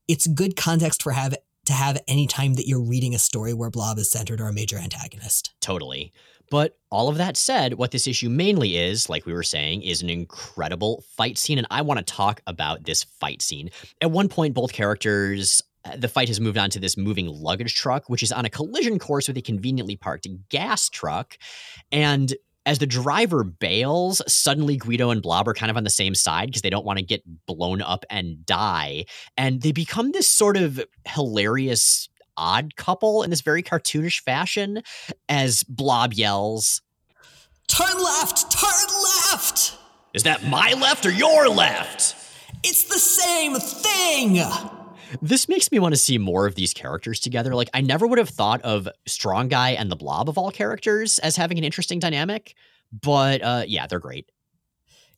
[0.08, 1.34] it's good context for have
[1.66, 4.52] to have any time that you're reading a story where Blob is centered or a
[4.52, 5.52] major antagonist.
[5.60, 6.12] Totally.
[6.50, 10.02] But all of that said, what this issue mainly is, like we were saying, is
[10.02, 11.58] an incredible fight scene.
[11.58, 13.70] And I want to talk about this fight scene.
[14.00, 15.62] At one point, both characters
[15.96, 18.98] the fight has moved on to this moving luggage truck, which is on a collision
[18.98, 21.36] course with a conveniently parked gas truck.
[21.90, 22.34] And
[22.66, 26.48] as the driver bails, suddenly Guido and Blob are kind of on the same side
[26.48, 29.06] because they don't want to get blown up and die.
[29.36, 34.82] And they become this sort of hilarious odd couple in this very cartoonish fashion
[35.28, 36.82] as Blob yells,
[37.68, 38.50] Turn left!
[38.50, 38.88] Turn
[39.30, 39.76] left!
[40.12, 42.16] Is that my left or your left?
[42.64, 44.79] It's the same thing!
[45.22, 47.54] This makes me want to see more of these characters together.
[47.54, 51.18] Like, I never would have thought of Strong Guy and the Blob of all characters
[51.20, 52.54] as having an interesting dynamic,
[52.92, 54.30] but uh, yeah, they're great.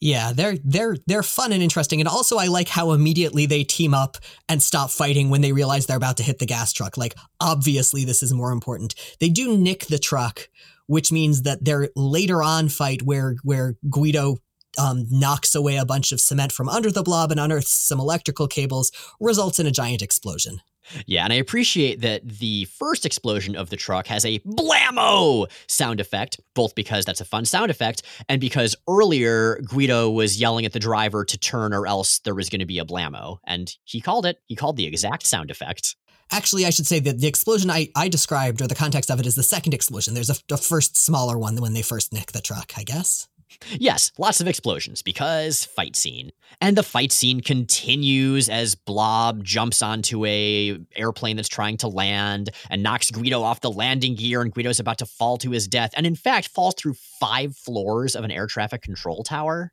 [0.00, 3.94] Yeah, they're they're they're fun and interesting, and also I like how immediately they team
[3.94, 4.16] up
[4.48, 6.96] and stop fighting when they realize they're about to hit the gas truck.
[6.96, 8.96] Like, obviously, this is more important.
[9.20, 10.48] They do nick the truck,
[10.86, 14.38] which means that their later on fight where where Guido
[14.78, 18.48] um, knocks away a bunch of cement from under the blob and unearths some electrical
[18.48, 20.60] cables, results in a giant explosion.
[21.06, 26.00] Yeah, and I appreciate that the first explosion of the truck has a blammo sound
[26.00, 30.72] effect, both because that's a fun sound effect and because earlier Guido was yelling at
[30.72, 33.38] the driver to turn or else there was going to be a blammo.
[33.46, 35.96] And he called it, he called the exact sound effect.
[36.30, 39.26] Actually, I should say that the explosion I, I described, or the context of it,
[39.26, 40.14] is the second explosion.
[40.14, 43.28] There's a, a first smaller one when they first nick the truck, I guess.
[43.70, 46.32] Yes, lots of explosions because fight scene.
[46.60, 52.50] And the fight scene continues as Blob jumps onto a airplane that's trying to land
[52.70, 55.90] and knocks Guido off the landing gear and Guido's about to fall to his death
[55.96, 59.72] and in fact falls through 5 floors of an air traffic control tower.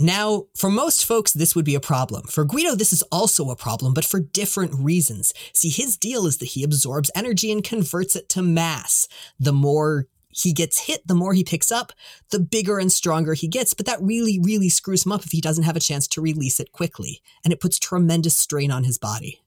[0.00, 2.22] Now, for most folks, this would be a problem.
[2.28, 5.34] For Guido, this is also a problem, but for different reasons.
[5.52, 9.08] See, his deal is that he absorbs energy and converts it to mass.
[9.40, 10.06] The more
[10.42, 11.92] he gets hit, the more he picks up,
[12.30, 13.74] the bigger and stronger he gets.
[13.74, 16.60] But that really, really screws him up if he doesn't have a chance to release
[16.60, 17.22] it quickly.
[17.44, 19.40] And it puts tremendous strain on his body.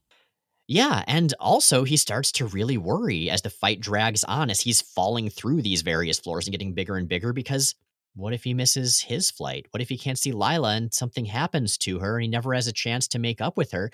[0.68, 4.80] Yeah, and also he starts to really worry as the fight drags on, as he's
[4.80, 7.74] falling through these various floors and getting bigger and bigger because
[8.14, 9.66] what if he misses his flight?
[9.70, 12.66] What if he can't see Lila and something happens to her and he never has
[12.66, 13.90] a chance to make up with her?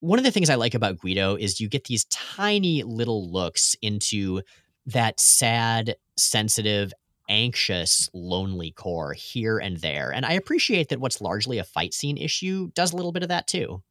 [0.00, 3.76] One of the things I like about Guido is you get these tiny little looks
[3.82, 4.40] into
[4.86, 6.92] that sad, sensitive,
[7.28, 10.12] anxious, lonely core here and there.
[10.12, 13.28] And I appreciate that what's largely a fight scene issue does a little bit of
[13.28, 13.82] that too.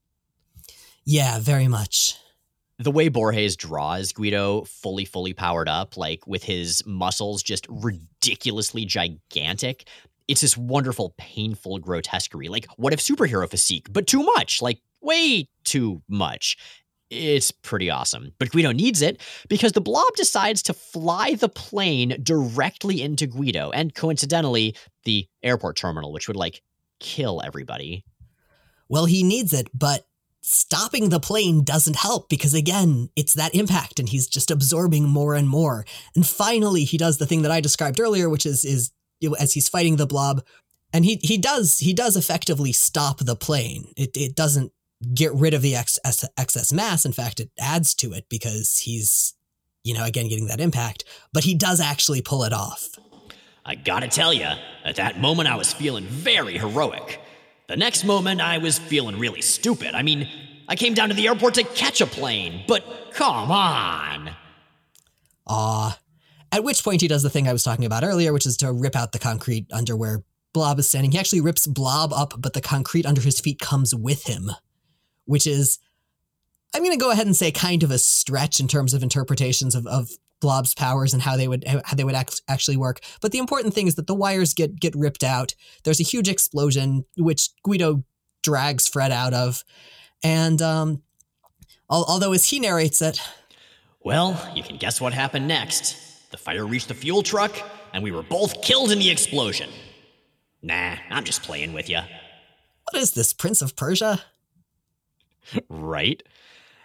[1.06, 2.16] Yeah, very much.
[2.78, 8.86] The way Borges draws Guido fully, fully powered up, like with his muscles just ridiculously
[8.86, 9.88] gigantic,
[10.28, 12.48] it's this wonderful, painful grotesquerie.
[12.48, 14.62] Like, what if superhero physique, but too much?
[14.62, 16.58] Like, way too much
[17.10, 18.34] it's pretty awesome.
[18.40, 23.72] But Guido needs it because the blob decides to fly the plane directly into Guido
[23.72, 26.62] and coincidentally, the airport terminal, which would like
[27.00, 28.04] kill everybody.
[28.88, 30.06] Well, he needs it, but
[30.42, 35.36] stopping the plane doesn't help because again, it's that impact and he's just absorbing more
[35.36, 35.86] and more.
[36.16, 38.92] And finally, he does the thing that I described earlier, which is is
[39.40, 40.42] as he's fighting the blob
[40.94, 43.94] and he he does he does effectively stop the plane.
[43.96, 44.72] It it doesn't
[45.14, 47.06] get rid of the excess, excess mass.
[47.06, 49.34] In fact, it adds to it because he's,
[49.84, 52.90] you know, again, getting that impact, but he does actually pull it off.
[53.66, 54.50] I gotta tell you,
[54.84, 57.22] at that moment I was feeling very heroic.
[57.68, 59.94] The next moment I was feeling really stupid.
[59.94, 60.28] I mean,
[60.68, 62.84] I came down to the airport to catch a plane, but
[63.14, 64.32] come on.
[65.48, 66.00] Ah.
[66.52, 68.72] At which point he does the thing I was talking about earlier, which is to
[68.72, 71.12] rip out the concrete under where Blob is standing.
[71.12, 74.52] He actually rips Blob up, but the concrete under his feet comes with him
[75.30, 75.78] which is,
[76.74, 79.76] I'm going to go ahead and say, kind of a stretch in terms of interpretations
[79.76, 80.10] of, of
[80.42, 83.02] Blob's powers and how they would how they would act, actually work.
[83.22, 85.54] But the important thing is that the wires get get ripped out.
[85.84, 88.04] There's a huge explosion, which Guido
[88.42, 89.64] drags Fred out of,
[90.24, 91.04] and um,
[91.90, 93.22] although as he narrates it,
[94.00, 96.32] well, you can guess what happened next.
[96.32, 97.52] The fire reached the fuel truck,
[97.94, 99.70] and we were both killed in the explosion.
[100.62, 102.00] Nah, I'm just playing with you.
[102.92, 104.22] What is this, Prince of Persia?
[105.70, 106.22] Right?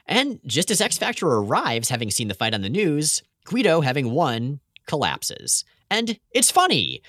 [0.07, 4.11] And just as X Factor arrives, having seen the fight on the news, Guido, having
[4.11, 5.65] won, collapses.
[5.91, 7.03] And it's funny.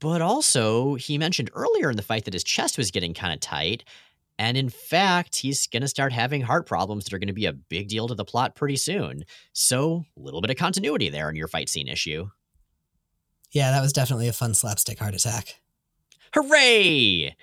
[0.00, 3.40] But also, he mentioned earlier in the fight that his chest was getting kind of
[3.40, 3.84] tight.
[4.38, 7.46] And in fact, he's going to start having heart problems that are going to be
[7.46, 9.24] a big deal to the plot pretty soon.
[9.52, 12.28] So, a little bit of continuity there in your fight scene issue.
[13.52, 15.60] Yeah, that was definitely a fun slapstick heart attack.
[16.34, 17.34] Hooray!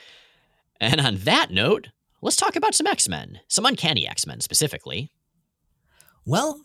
[0.79, 1.89] And on that note,
[2.23, 5.11] let's talk about some X Men, some uncanny X Men specifically.
[6.25, 6.61] Well,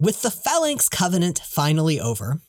[0.00, 2.40] with the Phalanx Covenant finally over,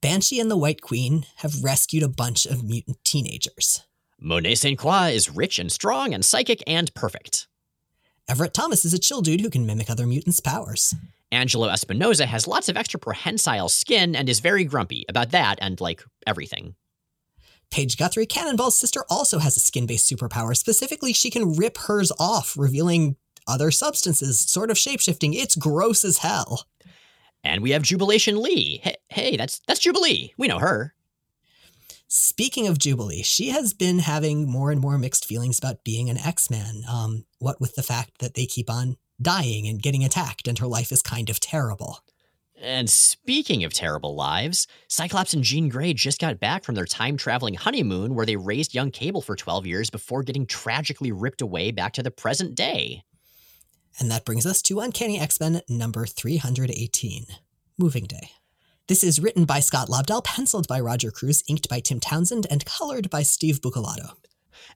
[0.00, 3.84] Banshee and the White Queen have rescued a bunch of mutant teenagers.
[4.20, 4.78] Monet St.
[4.78, 7.46] Croix is rich and strong and psychic and perfect.
[8.28, 10.94] Everett Thomas is a chill dude who can mimic other mutants' powers.
[11.30, 15.80] Angelo Espinosa has lots of extra prehensile skin and is very grumpy about that and,
[15.80, 16.74] like, everything.
[17.72, 20.56] Paige Guthrie, Cannonball's sister, also has a skin based superpower.
[20.56, 23.16] Specifically, she can rip hers off, revealing
[23.48, 25.34] other substances, sort of shapeshifting.
[25.34, 26.66] It's gross as hell.
[27.42, 28.80] And we have Jubilation Lee.
[28.84, 30.32] Hey, hey, that's that's Jubilee.
[30.36, 30.94] We know her.
[32.06, 36.18] Speaking of Jubilee, she has been having more and more mixed feelings about being an
[36.18, 36.82] X-Man.
[36.88, 40.66] Um, what with the fact that they keep on dying and getting attacked, and her
[40.66, 42.00] life is kind of terrible.
[42.62, 47.16] And speaking of terrible lives, Cyclops and Jean Grey just got back from their time
[47.16, 51.72] traveling honeymoon where they raised young Cable for 12 years before getting tragically ripped away
[51.72, 53.02] back to the present day.
[53.98, 57.26] And that brings us to Uncanny X Men number 318
[57.78, 58.30] Moving Day.
[58.86, 62.64] This is written by Scott Lobdell, penciled by Roger Cruz, inked by Tim Townsend, and
[62.64, 64.12] colored by Steve Buccellato.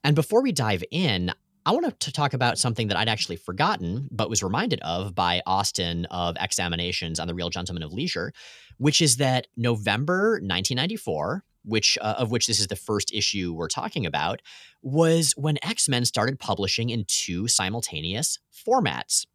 [0.03, 1.31] And before we dive in,
[1.67, 5.41] I want to talk about something that I'd actually forgotten, but was reminded of by
[5.45, 8.31] Austin of X-aminations on the Real Gentleman of Leisure,
[8.77, 13.67] which is that November 1994, which uh, of which this is the first issue we're
[13.67, 14.41] talking about,
[14.81, 19.25] was when X Men started publishing in two simultaneous formats.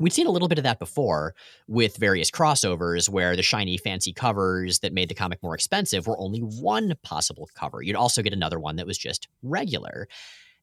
[0.00, 1.34] We'd seen a little bit of that before
[1.68, 6.18] with various crossovers where the shiny, fancy covers that made the comic more expensive were
[6.18, 7.82] only one possible cover.
[7.82, 10.08] You'd also get another one that was just regular.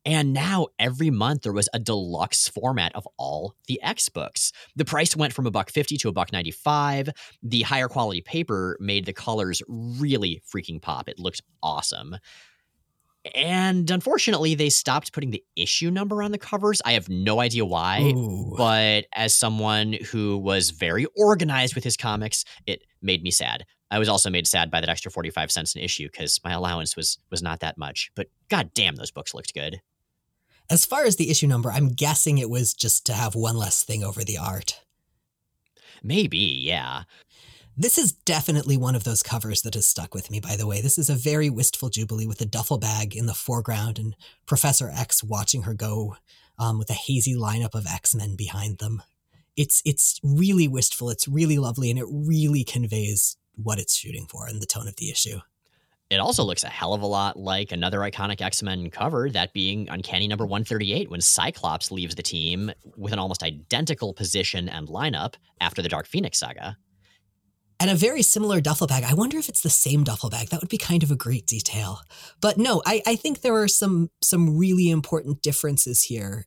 [0.05, 4.51] And now every month there was a deluxe format of all the X books.
[4.75, 7.09] The price went from a buck 50 to a buck 95.
[7.43, 11.09] The higher quality paper made the colors really freaking pop.
[11.09, 12.15] It looked awesome.
[13.35, 16.81] And unfortunately, they stopped putting the issue number on the covers.
[16.85, 18.53] I have no idea why, Ooh.
[18.57, 23.65] but as someone who was very organized with his comics, it made me sad.
[23.91, 26.95] I was also made sad by that extra 45 cents an issue because my allowance
[26.95, 28.11] was was not that much.
[28.15, 29.81] But god damn, those books looked good.
[30.69, 33.83] As far as the issue number, I'm guessing it was just to have one less
[33.83, 34.81] thing over the art.
[36.03, 37.03] Maybe, yeah.
[37.81, 40.81] This is definitely one of those covers that has stuck with me, by the way.
[40.81, 44.91] This is a very wistful Jubilee with a duffel bag in the foreground and Professor
[44.93, 46.17] X watching her go
[46.57, 49.01] um, with a hazy lineup of X Men behind them.
[49.55, 54.45] It's it's really wistful, it's really lovely, and it really conveys what it's shooting for
[54.45, 55.39] and the tone of the issue.
[56.09, 59.53] It also looks a hell of a lot like another iconic X Men cover, that
[59.53, 64.89] being Uncanny number 138, when Cyclops leaves the team with an almost identical position and
[64.89, 66.75] lineup after the Dark Phoenix saga.
[67.79, 69.05] And a very similar duffel bag.
[69.05, 70.49] I wonder if it's the same duffel bag.
[70.49, 72.01] That would be kind of a great detail.
[72.41, 76.45] But no, I, I think there are some some really important differences here,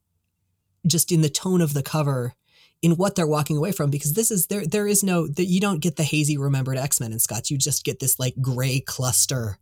[0.87, 2.35] just in the tone of the cover,
[2.83, 3.91] in what they're walking away from.
[3.91, 7.01] Because this is there there is no that you don't get the hazy remembered X
[7.01, 7.51] Men in Scott's.
[7.51, 9.59] You just get this like gray cluster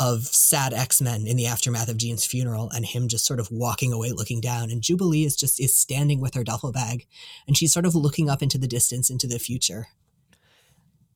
[0.00, 3.92] of sad X-Men in the aftermath of Jean's funeral and him just sort of walking
[3.92, 7.06] away looking down and Jubilee is just is standing with her duffel bag
[7.46, 9.88] and she's sort of looking up into the distance into the future.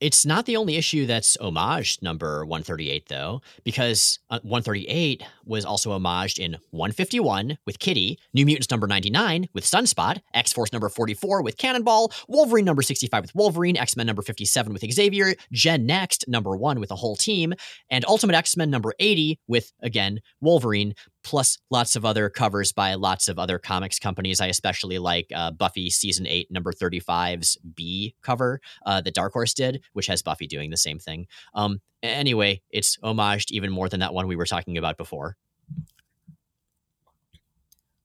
[0.04, 5.98] It's not the only issue that's homaged number 138, though, because uh, 138 was also
[5.98, 11.40] homaged in 151 with Kitty, New Mutants number 99 with Sunspot, X Force number 44
[11.40, 16.28] with Cannonball, Wolverine number 65 with Wolverine, X Men number 57 with Xavier, Gen Next
[16.28, 17.54] number 1 with a whole team,
[17.88, 20.94] and Ultimate X Men number 80 with, again, Wolverine,
[21.24, 24.40] plus lots of other covers by lots of other comics companies.
[24.40, 29.54] I especially like uh, Buffy season 8, number 35's B cover uh, that Dark Horse
[29.54, 31.26] did, which has Buffy doing the same thing.
[31.54, 35.36] Um, anyway, it's homaged even more than that one we were talking about before.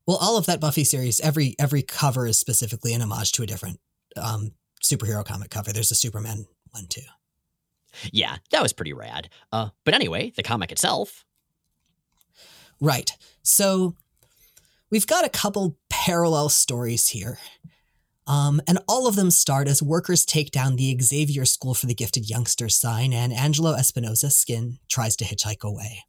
[0.07, 3.45] Well, all of that Buffy series, every every cover is specifically an homage to a
[3.45, 3.80] different
[4.17, 4.53] um,
[4.84, 5.72] superhero comic cover.
[5.72, 7.01] There's a Superman one too.
[8.11, 9.30] Yeah, that was pretty rad.
[9.51, 11.26] Uh, but anyway, the comic itself.
[12.82, 13.11] Right.
[13.43, 13.95] So
[14.89, 17.38] we've got a couple parallel stories here.
[18.27, 21.95] Um, and all of them start as workers take down the Xavier School for the
[21.95, 26.03] Gifted Youngsters sign, and Angelo Espinosa Skin tries to hitchhike away.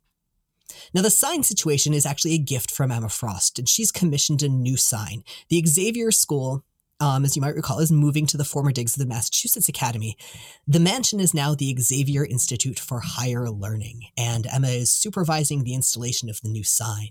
[0.92, 4.48] Now, the sign situation is actually a gift from Emma Frost, and she's commissioned a
[4.48, 5.24] new sign.
[5.48, 6.62] The Xavier School,
[7.00, 10.16] um, as you might recall, is moving to the former digs of the Massachusetts Academy.
[10.66, 15.74] The mansion is now the Xavier Institute for Higher Learning, and Emma is supervising the
[15.74, 17.08] installation of the new sign.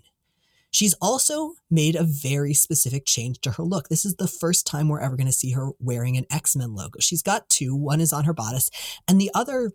[0.72, 3.90] She's also made a very specific change to her look.
[3.90, 6.76] This is the first time we're ever going to see her wearing an X Men
[6.76, 7.00] logo.
[7.00, 8.70] She's got two one is on her bodice,
[9.08, 9.72] and the other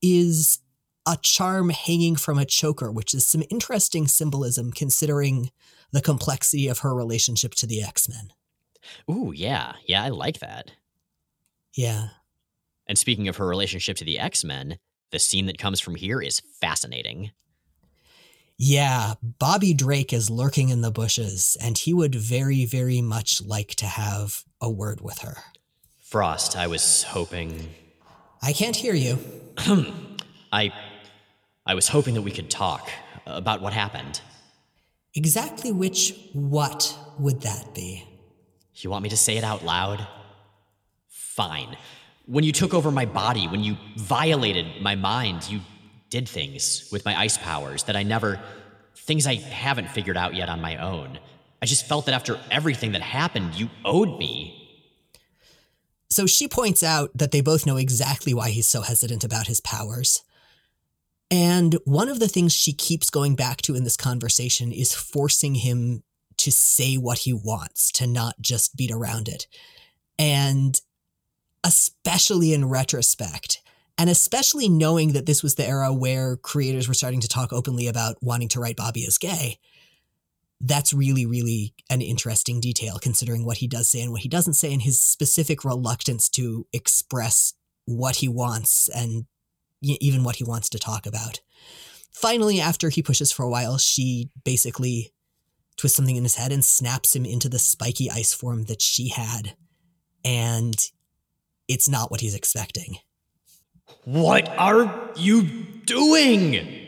[0.00, 0.60] is
[1.08, 5.50] a charm hanging from a choker, which is some interesting symbolism considering
[5.92, 8.30] the complexity of her relationship to the X Men.
[9.10, 9.72] Ooh, yeah.
[9.86, 10.72] Yeah, I like that.
[11.74, 12.08] Yeah.
[12.86, 14.78] And speaking of her relationship to the X Men,
[15.10, 17.32] the scene that comes from here is fascinating.
[18.58, 23.74] Yeah, Bobby Drake is lurking in the bushes, and he would very, very much like
[23.76, 25.36] to have a word with her.
[25.98, 27.68] Frost, I was hoping.
[28.40, 29.18] I can't hear you.
[30.52, 30.72] I.
[31.68, 32.88] I was hoping that we could talk
[33.26, 34.20] about what happened.
[35.14, 38.04] Exactly which what would that be?
[38.84, 40.06] You want me to say it out loud?
[41.08, 41.76] Fine.
[42.26, 45.60] When you took over my body, when you violated my mind, you
[46.10, 48.40] did things with my ice powers that I never.
[48.96, 51.18] things I haven't figured out yet on my own.
[51.62, 54.62] I just felt that after everything that happened, you owed me.
[56.10, 59.60] So she points out that they both know exactly why he's so hesitant about his
[59.60, 60.22] powers.
[61.30, 65.56] And one of the things she keeps going back to in this conversation is forcing
[65.56, 66.02] him
[66.38, 69.46] to say what he wants, to not just beat around it.
[70.18, 70.80] And
[71.64, 73.60] especially in retrospect,
[73.98, 77.86] And especially knowing that this was the era where creators were starting to talk openly
[77.86, 79.58] about wanting to write Bobby as gay,
[80.60, 84.54] that's really, really an interesting detail considering what he does say and what he doesn't
[84.54, 87.54] say and his specific reluctance to express
[87.86, 89.26] what he wants and
[89.82, 91.40] even what he wants to talk about.
[92.10, 95.12] Finally, after he pushes for a while, she basically
[95.76, 99.08] twists something in his head and snaps him into the spiky ice form that she
[99.08, 99.56] had.
[100.24, 100.74] And
[101.68, 102.98] it's not what he's expecting.
[104.04, 105.42] What are you
[105.84, 106.86] doing?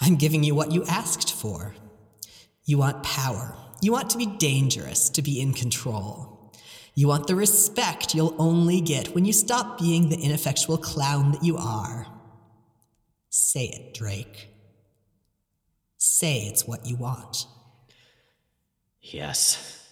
[0.00, 1.74] I'm giving you what you asked for.
[2.64, 3.54] You want power.
[3.80, 6.52] You want to be dangerous, to be in control.
[6.94, 11.44] You want the respect you'll only get when you stop being the ineffectual clown that
[11.44, 12.06] you are.
[13.28, 14.48] Say it, Drake.
[15.98, 17.46] Say it's what you want.
[19.12, 19.88] Yes,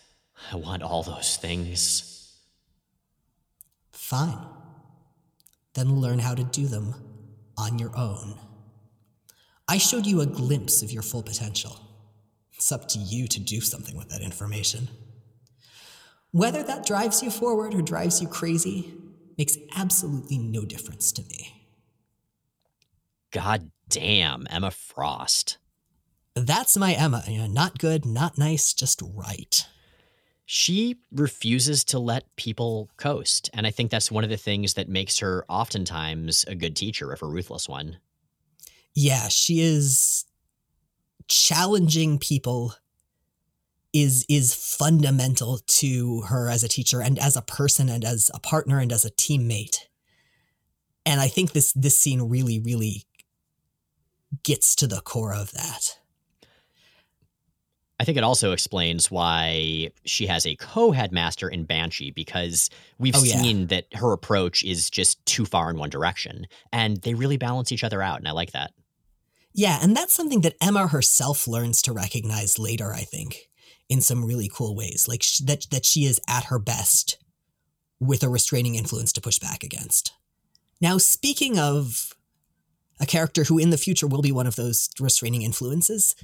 [0.50, 2.32] I want all those things.
[3.92, 4.38] Fine.
[5.74, 6.94] Then learn how to do them
[7.56, 8.38] on your own.
[9.68, 11.78] I showed you a glimpse of your full potential.
[12.52, 14.88] It's up to you to do something with that information.
[16.32, 18.92] Whether that drives you forward or drives you crazy
[19.38, 21.68] makes absolutely no difference to me.
[23.30, 25.58] God damn, Emma Frost.
[26.35, 27.22] That's my Emma.
[27.28, 29.66] You know, not good, not nice, just right.
[30.47, 33.49] She refuses to let people coast.
[33.55, 37.12] And I think that's one of the things that makes her oftentimes a good teacher,
[37.12, 37.99] if a ruthless one.
[38.95, 40.24] Yeah, she is
[41.28, 42.74] challenging people
[43.93, 48.41] is is fundamental to her as a teacher and as a person and as a
[48.41, 49.76] partner and as a teammate.
[51.07, 53.05] And I think this this scene really really
[54.43, 55.99] gets to the core of that.
[58.01, 62.68] I think it also explains why she has a co-headmaster in Banshee because
[62.99, 63.40] we've oh, yeah.
[63.40, 67.70] seen that her approach is just too far in one direction and they really balance
[67.70, 68.72] each other out and I like that.
[69.53, 73.49] Yeah, and that's something that Emma herself learns to recognize later, I think,
[73.88, 75.07] in some really cool ways.
[75.09, 77.18] Like sh- that that she is at her best
[78.01, 80.12] with a restraining influence to push back against.
[80.80, 82.14] Now, speaking of
[83.01, 86.16] a character who in the future will be one of those restraining influences,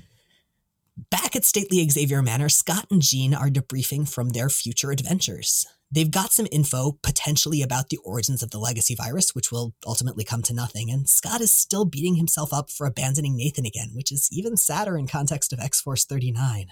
[1.09, 5.65] Back at Stately Xavier Manor, Scott and Jean are debriefing from their future adventures.
[5.91, 10.25] They've got some info potentially about the origins of the legacy virus, which will ultimately
[10.25, 14.13] come to nothing, and Scott is still beating himself up for abandoning Nathan again, which
[14.13, 16.67] is even sadder in context of X Force 39.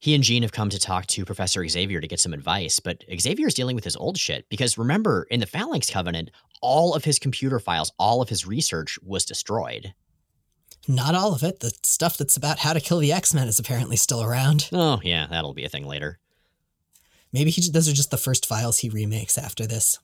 [0.00, 3.04] He and Jean have come to talk to Professor Xavier to get some advice, but
[3.20, 6.30] Xavier is dealing with his old shit because remember, in the Phalanx Covenant,
[6.60, 9.94] all of his computer files, all of his research was destroyed.
[10.86, 11.60] Not all of it.
[11.60, 14.68] The stuff that's about how to kill the X Men is apparently still around.
[14.72, 16.18] Oh, yeah, that'll be a thing later.
[17.32, 19.98] Maybe he, those are just the first files he remakes after this.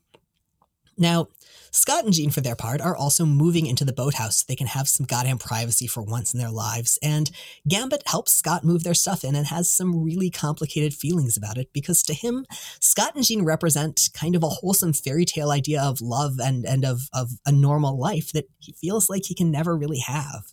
[0.98, 1.28] Now,
[1.70, 4.66] Scott and Jean, for their part, are also moving into the boathouse so they can
[4.66, 6.98] have some goddamn privacy for once in their lives.
[7.02, 7.30] And
[7.68, 11.72] Gambit helps Scott move their stuff in and has some really complicated feelings about it
[11.72, 12.44] because to him,
[12.80, 16.84] Scott and Jean represent kind of a wholesome fairy tale idea of love and, and
[16.84, 20.52] of, of a normal life that he feels like he can never really have.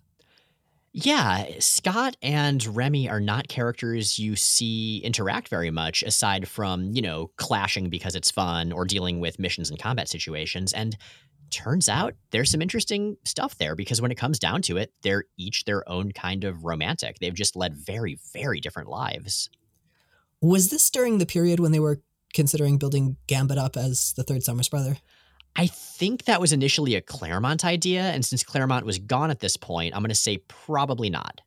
[0.93, 7.01] Yeah, Scott and Remy are not characters you see interact very much aside from, you
[7.01, 10.73] know, clashing because it's fun or dealing with missions and combat situations.
[10.73, 10.97] And
[11.49, 15.25] turns out there's some interesting stuff there because when it comes down to it, they're
[15.37, 17.19] each their own kind of romantic.
[17.19, 19.49] They've just led very, very different lives.
[20.41, 22.01] Was this during the period when they were
[22.33, 24.97] considering building Gambit up as the third Summers brother?
[25.57, 29.57] I think that was initially a Claremont idea, and since Claremont was gone at this
[29.57, 31.41] point, I'm going to say probably not.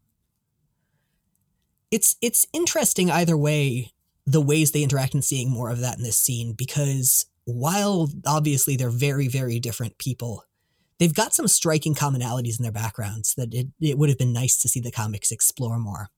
[1.93, 3.93] It's it's interesting either way
[4.27, 8.77] the ways they interact and seeing more of that in this scene because while obviously
[8.77, 10.45] they're very very different people,
[10.99, 14.57] they've got some striking commonalities in their backgrounds that it, it would have been nice
[14.59, 16.11] to see the comics explore more.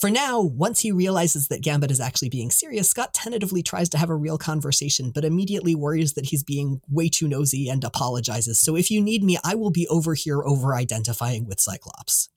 [0.00, 3.98] For now, once he realizes that Gambit is actually being serious, Scott tentatively tries to
[3.98, 8.58] have a real conversation, but immediately worries that he's being way too nosy and apologizes.
[8.58, 12.30] So if you need me, I will be over here over identifying with Cyclops.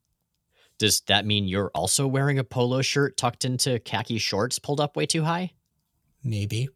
[0.78, 4.98] Does that mean you're also wearing a polo shirt tucked into khaki shorts pulled up
[4.98, 5.52] way too high?
[6.22, 6.68] Maybe.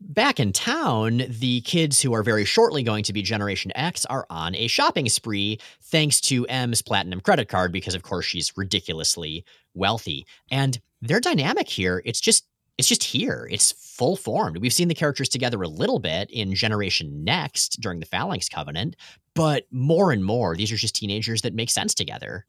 [0.00, 4.26] Back in town, the kids who are very shortly going to be Generation X are
[4.30, 9.44] on a shopping spree thanks to M's platinum credit card because of course she's ridiculously
[9.74, 10.26] wealthy.
[10.50, 12.46] And their dynamic here, it's just
[12.78, 13.46] it's just here.
[13.50, 14.56] It's full formed.
[14.56, 18.96] We've seen the characters together a little bit in Generation Next during the Phalanx Covenant,
[19.34, 22.46] but more and more, these are just teenagers that make sense together.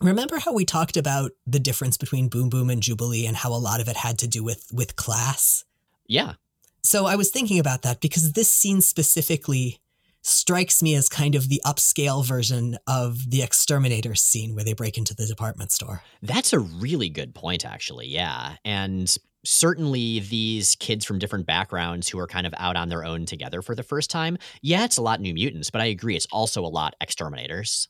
[0.00, 3.62] Remember how we talked about the difference between Boom Boom and Jubilee and how a
[3.62, 5.64] lot of it had to do with with class?
[6.10, 6.34] Yeah.
[6.82, 9.78] So I was thinking about that because this scene specifically
[10.22, 14.98] strikes me as kind of the upscale version of the X-Terminator scene where they break
[14.98, 16.02] into the department store.
[16.20, 18.08] That's a really good point, actually.
[18.08, 18.56] Yeah.
[18.64, 23.24] And certainly these kids from different backgrounds who are kind of out on their own
[23.24, 24.36] together for the first time.
[24.60, 27.86] Yeah, it's a lot New Mutants, but I agree, it's also a lot X-Terminators.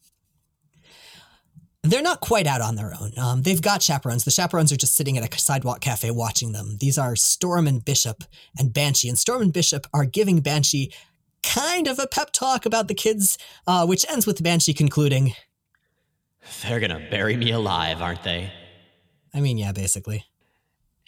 [1.82, 3.12] They're not quite out on their own.
[3.16, 4.24] Um, they've got chaperones.
[4.24, 6.76] The chaperones are just sitting at a sidewalk cafe watching them.
[6.78, 8.24] These are Storm and Bishop
[8.58, 9.08] and Banshee.
[9.08, 10.92] And Storm and Bishop are giving Banshee
[11.42, 15.34] kind of a pep talk about the kids, uh, which ends with Banshee concluding
[16.62, 18.52] They're going to bury me alive, aren't they?
[19.32, 20.24] I mean, yeah, basically.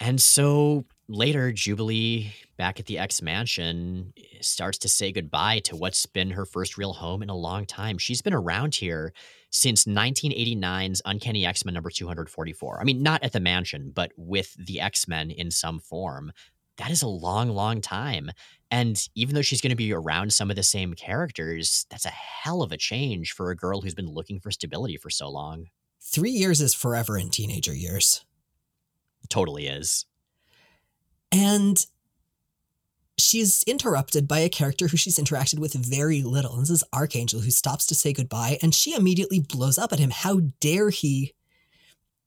[0.01, 6.07] And so later, Jubilee, back at the X Mansion, starts to say goodbye to what's
[6.07, 7.99] been her first real home in a long time.
[7.99, 9.13] She's been around here
[9.53, 12.81] since 1989's Uncanny X Men number 244.
[12.81, 16.33] I mean, not at the mansion, but with the X Men in some form.
[16.79, 18.31] That is a long, long time.
[18.71, 22.11] And even though she's going to be around some of the same characters, that's a
[22.11, 25.67] hell of a change for a girl who's been looking for stability for so long.
[26.01, 28.25] Three years is forever in teenager years.
[29.29, 30.07] Totally is.
[31.31, 31.85] And
[33.23, 36.55] she's interrupted by a character who she's interacted with very little.
[36.55, 39.99] And this is Archangel, who stops to say goodbye, and she immediately blows up at
[39.99, 40.11] him.
[40.11, 41.35] How dare he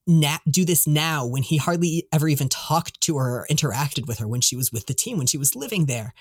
[0.07, 4.19] na- do this now when he hardly ever even talked to her or interacted with
[4.19, 6.13] her when she was with the team, when she was living there?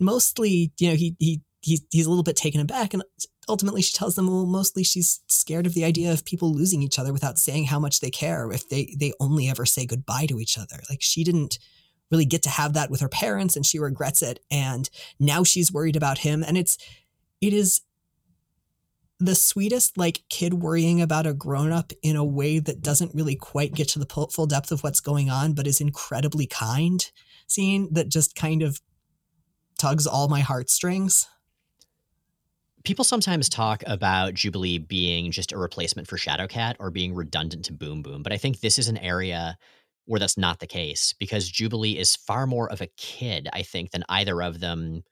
[0.00, 3.02] Mostly, you know, he he he's, he's a little bit taken aback, and
[3.48, 6.98] ultimately she tells them, well, mostly she's scared of the idea of people losing each
[6.98, 10.40] other without saying how much they care if they they only ever say goodbye to
[10.40, 10.80] each other.
[10.90, 11.58] Like she didn't
[12.10, 15.72] really get to have that with her parents and she regrets it and now she's
[15.72, 16.78] worried about him and it's
[17.40, 17.82] it is
[19.20, 23.36] the sweetest like kid worrying about a grown up in a way that doesn't really
[23.36, 27.10] quite get to the full depth of what's going on but is incredibly kind
[27.46, 28.80] scene that just kind of
[29.78, 31.26] tugs all my heartstrings.
[32.84, 37.72] People sometimes talk about Jubilee being just a replacement for Shadowcat or being redundant to
[37.72, 39.56] Boom Boom, but I think this is an area
[40.06, 43.90] where that's not the case because Jubilee is far more of a kid, I think,
[43.90, 45.02] than either of them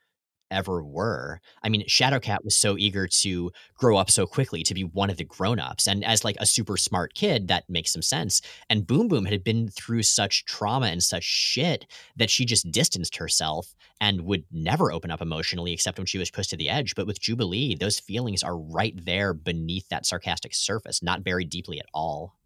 [0.53, 1.41] ever were.
[1.63, 2.45] I mean, Shadowcat mm.
[2.45, 5.89] was so eager to grow up so quickly to be one of the grown-ups.
[5.89, 8.43] And as like a super smart kid, that makes some sense.
[8.69, 11.87] And Boom Boom had been through such trauma and such shit
[12.17, 16.31] that she just distanced herself and would never open up emotionally except when she was
[16.31, 16.95] pushed to the edge.
[16.95, 21.81] But with Jubilee, those feelings are right there beneath that sarcastic surface, not buried deeply
[21.81, 22.37] at all.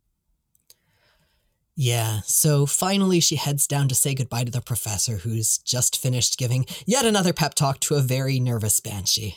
[1.79, 6.39] Yeah, so finally she heads down to say goodbye to the professor who's just finished
[6.39, 9.37] giving yet another pep talk to a very nervous Banshee.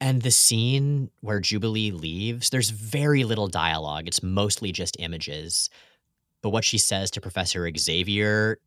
[0.00, 4.08] And the scene where Jubilee leaves, there's very little dialogue.
[4.08, 5.70] It's mostly just images.
[6.42, 8.58] But what she says to Professor Xavier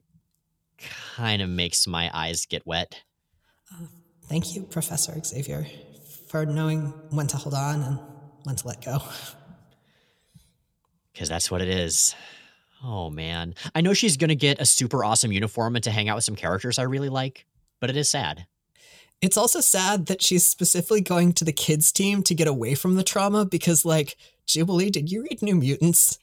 [1.18, 3.02] kind of makes my eyes get wet.
[3.74, 3.88] Uh,
[4.30, 5.68] thank you, Professor Xavier,
[6.30, 8.00] for knowing when to hold on and
[8.46, 9.00] when to let go
[11.16, 12.14] because that's what it is.
[12.84, 13.56] Oh man.
[13.74, 16.36] I know she's to get a super awesome uniform and to hang out with some
[16.36, 17.46] characters I really like,
[17.80, 18.46] but it is sad.
[19.22, 22.96] It's also sad that she's specifically going to the kids team to get away from
[22.96, 26.20] the trauma because like, Jubilee, did you read New Mutants?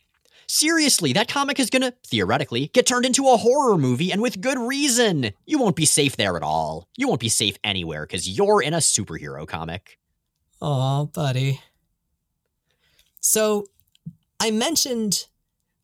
[0.47, 4.59] Seriously, that comic is gonna, theoretically, get turned into a horror movie and with good
[4.59, 5.31] reason.
[5.47, 6.87] You won't be safe there at all.
[6.99, 9.99] You won't be safe anywhere because you're in a superhero comic.
[10.61, 11.61] Aw, buddy.
[13.21, 13.67] So
[14.43, 15.29] I mentioned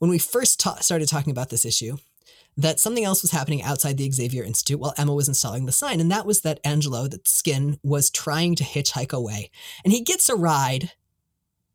[0.01, 1.97] when we first ta- started talking about this issue
[2.57, 6.01] that something else was happening outside the Xavier Institute while Emma was installing the sign,
[6.01, 9.53] and that was that Angelo, that Skin, was trying to hitchhike away.
[9.85, 10.91] And he gets a ride,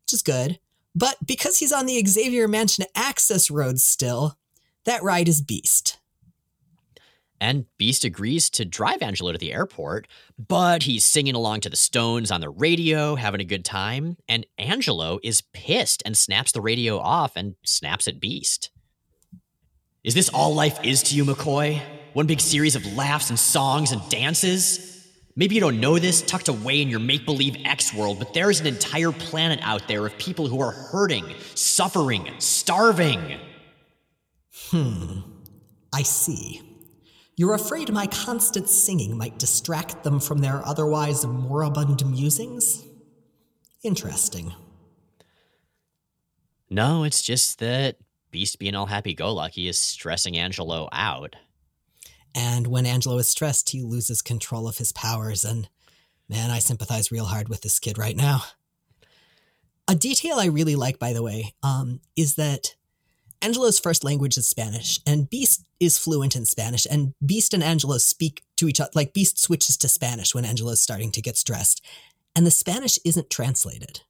[0.02, 0.58] which is good,
[0.94, 4.36] but because he's on the Xavier Mansion access road still,
[4.84, 5.98] that ride is Beast.
[7.44, 11.76] And Beast agrees to drive Angelo to the airport, but he's singing along to the
[11.76, 14.16] Stones on the radio, having a good time.
[14.26, 18.70] And Angelo is pissed and snaps the radio off and snaps at Beast.
[20.02, 21.82] Is this all life is to you, McCoy?
[22.14, 25.06] One big series of laughs and songs and dances?
[25.36, 28.60] Maybe you don't know this, tucked away in your make believe X world, but there's
[28.60, 33.38] an entire planet out there of people who are hurting, suffering, starving.
[34.70, 35.18] Hmm.
[35.92, 36.63] I see.
[37.36, 42.84] You're afraid my constant singing might distract them from their otherwise moribund musings?
[43.82, 44.54] Interesting.
[46.70, 47.96] No, it's just that
[48.30, 51.36] Beast being all happy go lucky is stressing Angelo out.
[52.34, 55.44] And when Angelo is stressed, he loses control of his powers.
[55.44, 55.68] And
[56.28, 58.42] man, I sympathize real hard with this kid right now.
[59.86, 62.74] A detail I really like, by the way, um, is that
[63.44, 67.98] Angelo's first language is Spanish, and Beast is fluent in Spanish, and Beast and Angelo
[67.98, 68.90] speak to each other.
[68.94, 71.84] Like Beast switches to Spanish when Angelo's starting to get stressed,
[72.34, 74.00] and the Spanish isn't translated.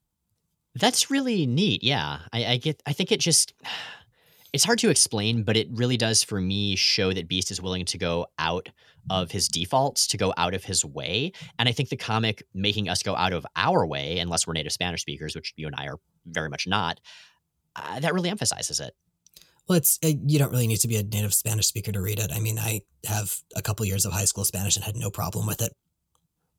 [0.77, 1.83] That's really neat.
[1.83, 2.81] Yeah, I, I get.
[2.87, 3.53] I think it just.
[4.53, 7.85] It's hard to explain, but it really does for me show that Beast is willing
[7.87, 8.69] to go out
[9.11, 11.33] of his defaults, to go out of his way.
[11.59, 14.71] And I think the comic making us go out of our way, unless we're native
[14.71, 17.01] Spanish speakers, which you and I are very much not,
[17.75, 18.95] uh, that really emphasizes it.
[19.69, 22.19] Well, it's uh, you don't really need to be a native Spanish speaker to read
[22.19, 22.31] it.
[22.33, 25.47] I mean, I have a couple years of high school Spanish and had no problem
[25.47, 25.73] with it.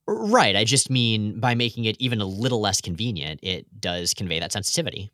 [0.08, 0.54] Right.
[0.54, 4.52] I just mean by making it even a little less convenient, it does convey that
[4.52, 5.10] sensitivity.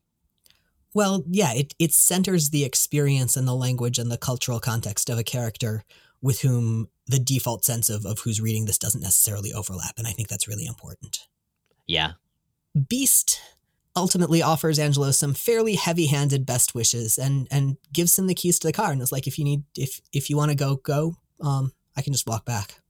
[0.95, 5.19] Well, yeah, it, it centers the experience and the language and the cultural context of
[5.19, 5.85] a character
[6.21, 9.95] with whom the default sense of, of who's reading this doesn't necessarily overlap.
[9.97, 11.27] And I think that's really important.
[11.87, 12.13] Yeah.
[12.89, 13.41] Beast
[13.95, 18.69] ultimately offers Angelo some fairly heavy-handed best wishes and and gives him the keys to
[18.69, 21.17] the car and is like, if you need if if you want to go, go.
[21.41, 22.81] Um, I can just walk back.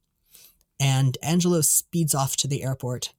[0.79, 3.13] And Angelo speeds off to the airport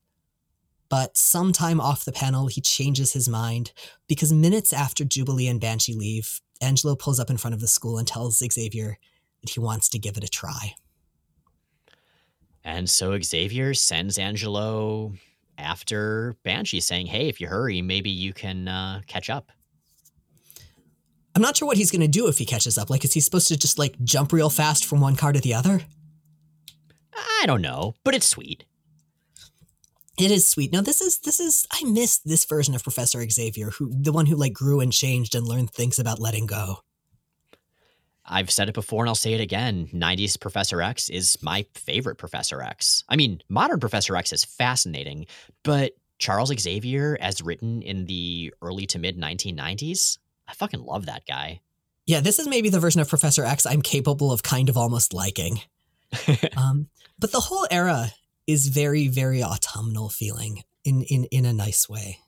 [0.89, 3.73] but sometime off the panel, he changes his mind
[4.07, 7.99] because minutes after Jubilee and Banshee leave, Angelo pulls up in front of the school
[7.99, 8.99] and tells Xavier
[9.41, 10.75] that he wants to give it a try.
[12.63, 15.15] And so Xavier sends Angelo
[15.59, 19.51] after Banshee, saying, Hey, if you hurry, maybe you can uh, catch up.
[21.35, 22.91] I'm not sure what he's going to do if he catches up.
[22.91, 25.55] Like, is he supposed to just like jump real fast from one car to the
[25.55, 25.81] other?
[27.43, 28.65] I don't know, but it's sweet.
[30.19, 30.73] It is sweet.
[30.73, 34.27] Now this is this is I miss this version of Professor Xavier, who the one
[34.27, 36.79] who like grew and changed and learned things about letting go.
[38.27, 39.89] I've said it before and I'll say it again.
[39.93, 43.05] 90s Professor X is my favorite Professor X.
[43.09, 45.27] I mean, modern Professor X is fascinating,
[45.63, 50.19] but Charles Xavier, as written in the early to mid 1990s,
[50.49, 51.61] I fucking love that guy.
[52.07, 55.13] Yeah, this is maybe the version of Professor X I'm capable of kind of almost
[55.13, 55.61] liking.
[56.57, 58.13] um, but the whole era
[58.47, 62.19] is very, very autumnal feeling in, in, in a nice way.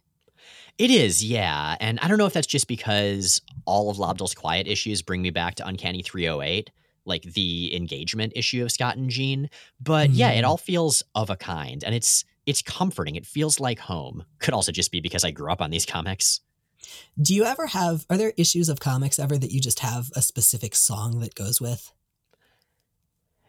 [0.79, 1.77] It is, yeah.
[1.81, 5.31] And I don't know if that's just because all of Lobdell's quiet issues bring me
[5.31, 6.70] back to Uncanny 308,
[7.07, 9.49] like the engagement issue of Scott and Jean.
[9.81, 10.18] But mm-hmm.
[10.18, 10.51] yeah, it mm-hmm.
[10.51, 13.16] all feels of a kind and it's it's comforting.
[13.16, 14.24] It feels like home.
[14.39, 16.41] Could also just be because I grew up on these comics.
[17.20, 20.22] Do you ever have are there issues of comics ever that you just have a
[20.22, 21.91] specific song that goes with?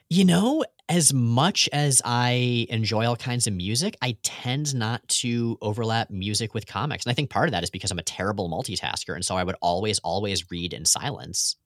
[0.10, 5.58] You know, as much as I enjoy all kinds of music, I tend not to
[5.62, 7.06] overlap music with comics.
[7.06, 9.14] And I think part of that is because I'm a terrible multitasker.
[9.16, 11.58] And so I would always, always read in silence.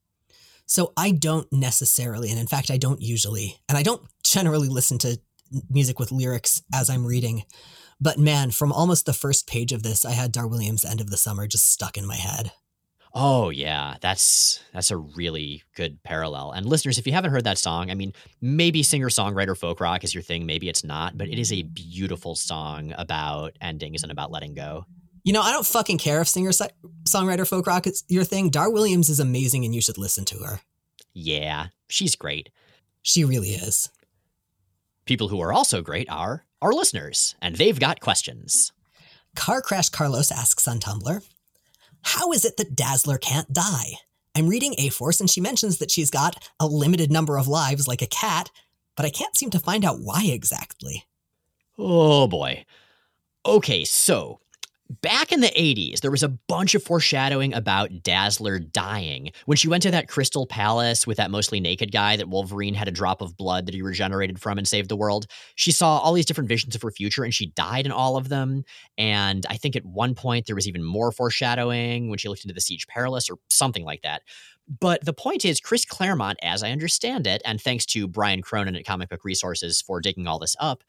[0.66, 4.98] So I don't necessarily, and in fact, I don't usually, and I don't generally listen
[5.00, 5.20] to
[5.70, 7.44] music with lyrics as I'm reading.
[8.00, 11.12] But man, from almost the first page of this, I had Dar Williams' End of
[11.12, 12.52] the Summer just stuck in my head.
[13.14, 16.51] Oh yeah, that's that's a really good parallel.
[16.51, 20.14] And listeners, if you haven't heard that song, I mean, maybe singer-songwriter folk rock is
[20.14, 21.74] your thing, maybe it's not, but it is a mm-hmm.
[21.74, 24.86] beautiful song about endings and about letting go.
[25.24, 26.51] You know, I don't fucking care if singer
[27.03, 28.49] songwriter folk rock is your thing.
[28.49, 30.62] Dar Williams is amazing and you should listen to her.
[31.14, 32.49] Yeah, she's great.
[33.01, 33.89] She really is.
[35.05, 38.72] People who are also great are our listeners, and they've got questions.
[39.36, 41.22] Car Crash Carlos asks on Tumblr
[42.02, 43.93] how is it that Dazzler can't die?
[44.36, 47.88] I'm reading A Force and she mentions that she's got a limited number of lives
[47.88, 48.52] like a cat,
[48.95, 51.06] but I can't seem to find out why exactly.
[51.78, 52.66] Oh boy.
[53.45, 54.41] Okay, so
[55.00, 59.32] Back in the 80s, there was a bunch of foreshadowing about Dazzler dying.
[59.46, 62.89] When she went to that crystal palace with that mostly naked guy that Wolverine had
[62.89, 66.12] a drop of blood that he regenerated from and saved the world, she saw all
[66.12, 68.64] these different visions of her future and she died in all of them.
[68.98, 72.54] And I think at one point there was even more foreshadowing when she looked into
[72.54, 74.24] the Siege Perilous or something like that.
[74.80, 78.76] But the point is, Chris Claremont, as I understand it, and thanks to Brian Cronin
[78.76, 80.84] at Comic Book Resources for digging all this up,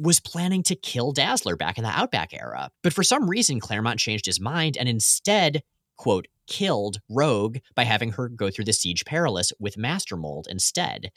[0.00, 2.70] was planning to kill Dazzler back in the Outback era.
[2.82, 5.62] But for some reason, Claremont changed his mind and instead,
[5.98, 11.10] quote, killed Rogue by having her go through the Siege Perilous with Master Mold instead.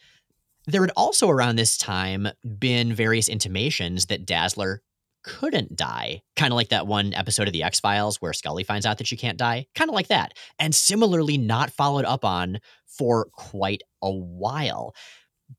[0.68, 2.28] There had also around this time
[2.60, 4.82] been various intimations that Dazzler
[5.24, 6.22] couldn't die.
[6.36, 9.08] Kind of like that one episode of The X Files where Scully finds out that
[9.08, 9.66] she can't die.
[9.74, 10.34] Kind of like that.
[10.60, 14.94] And similarly, not followed up on for quite a while.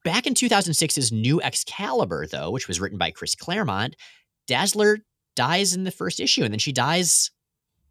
[0.04, 3.96] Back in 2006's New Excalibur, though, which was written by Chris Claremont,
[4.46, 4.98] Dazzler
[5.36, 7.30] dies in the first issue and then she dies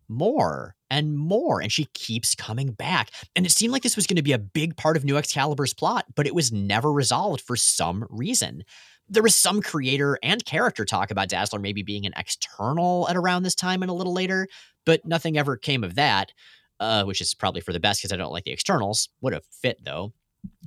[0.10, 3.10] more and more and she keeps coming back.
[3.36, 5.74] And it seemed like this was going to be a big part of New Excalibur's
[5.74, 8.64] plot, but it was never resolved for some reason.
[9.10, 13.44] There was some creator and character talk about Dazzler maybe being an external at around
[13.44, 14.48] this time and a little later,
[14.86, 16.32] but nothing ever came of that.
[16.80, 19.10] uh, which is probably for the best because I don't like the externals.
[19.22, 20.14] Would have fit though.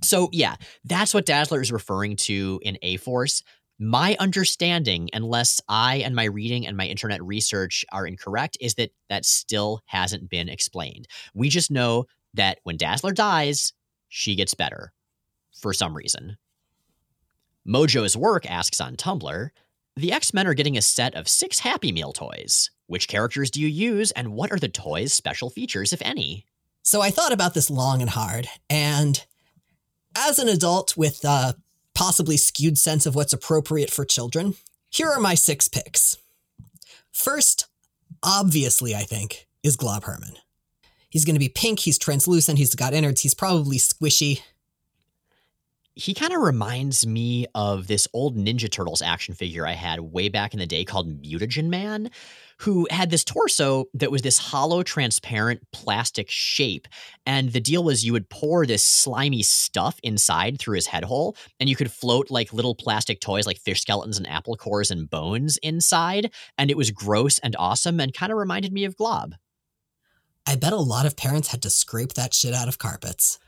[0.02, 3.42] So yeah, that's what Dazzler is referring to in A Force.
[3.78, 8.92] My understanding, unless I and my reading and my internet research are incorrect, is that
[9.10, 11.08] that still hasn't been explained.
[11.34, 13.74] We just know that when Dazzler dies,
[14.08, 14.92] she gets better
[15.52, 16.38] for some reason.
[17.66, 19.50] Mojo's Work asks on Tumblr
[19.96, 22.70] The X Men are getting a set of six Happy Meal toys.
[22.86, 26.46] Which characters do you use, and what are the toys' special features, if any?
[26.82, 29.22] So I thought about this long and hard, and
[30.16, 31.56] as an adult with a
[31.94, 34.54] possibly skewed sense of what's appropriate for children,
[34.90, 36.16] here are my six picks.
[37.12, 37.66] First,
[38.22, 40.36] obviously, I think, is Glob Herman.
[41.10, 44.40] He's going to be pink, he's translucent, he's got innards, he's probably squishy
[45.98, 50.28] he kind of reminds me of this old Ninja Turtles action figure I had way
[50.28, 52.10] back in the day called Mutagen Man,
[52.58, 56.86] who had this torso that was this hollow, transparent plastic shape.
[57.24, 61.34] And the deal was you would pour this slimy stuff inside through his head hole,
[61.58, 65.08] and you could float like little plastic toys like fish skeletons and apple cores and
[65.08, 66.30] bones inside.
[66.58, 69.34] And it was gross and awesome and kind of reminded me of Glob.
[70.46, 73.38] I bet a lot of parents had to scrape that shit out of carpets.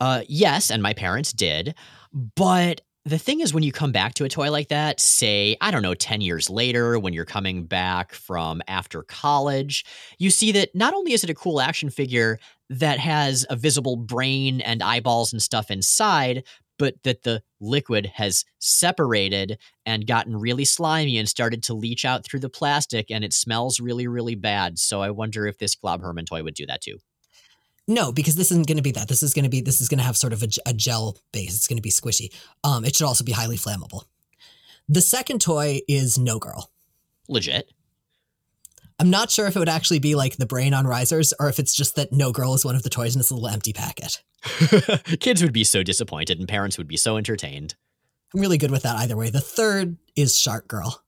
[0.00, 1.74] Uh, yes, and my parents did.
[2.12, 5.70] But the thing is, when you come back to a toy like that, say, I
[5.70, 9.84] don't know, 10 years later, when you're coming back from after college,
[10.18, 12.38] you see that not only is it a cool action figure
[12.70, 16.44] that has a visible brain and eyeballs and stuff inside,
[16.78, 22.24] but that the liquid has separated and gotten really slimy and started to leach out
[22.24, 24.78] through the plastic and it smells really, really bad.
[24.78, 26.98] So I wonder if this Glob Herman toy would do that too.
[27.90, 29.08] No, because this isn't going to be that.
[29.08, 31.16] This is going to be this is going to have sort of a, a gel
[31.32, 31.56] base.
[31.56, 32.30] It's going to be squishy.
[32.62, 34.04] Um, it should also be highly flammable.
[34.90, 36.70] The second toy is No Girl.
[37.28, 37.72] Legit.
[39.00, 41.58] I'm not sure if it would actually be like the brain on risers or if
[41.58, 44.22] it's just that No Girl is one of the toys in this little empty packet.
[45.20, 47.74] Kids would be so disappointed and parents would be so entertained.
[48.34, 49.30] I'm really good with that either way.
[49.30, 51.02] The third is Shark Girl.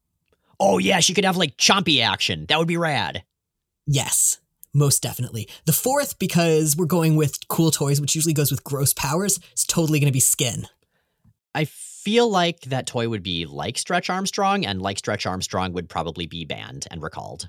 [0.58, 2.46] Oh yeah, she could have like chompy action.
[2.48, 3.22] That would be rad.
[3.86, 4.38] Yes
[4.72, 5.48] most definitely.
[5.66, 9.64] The fourth, because we're going with cool toys, which usually goes with gross powers, is
[9.64, 10.66] totally going to be skin.
[11.54, 15.88] I feel like that toy would be like Stretch Armstrong, and like Stretch Armstrong would
[15.88, 17.48] probably be banned and recalled.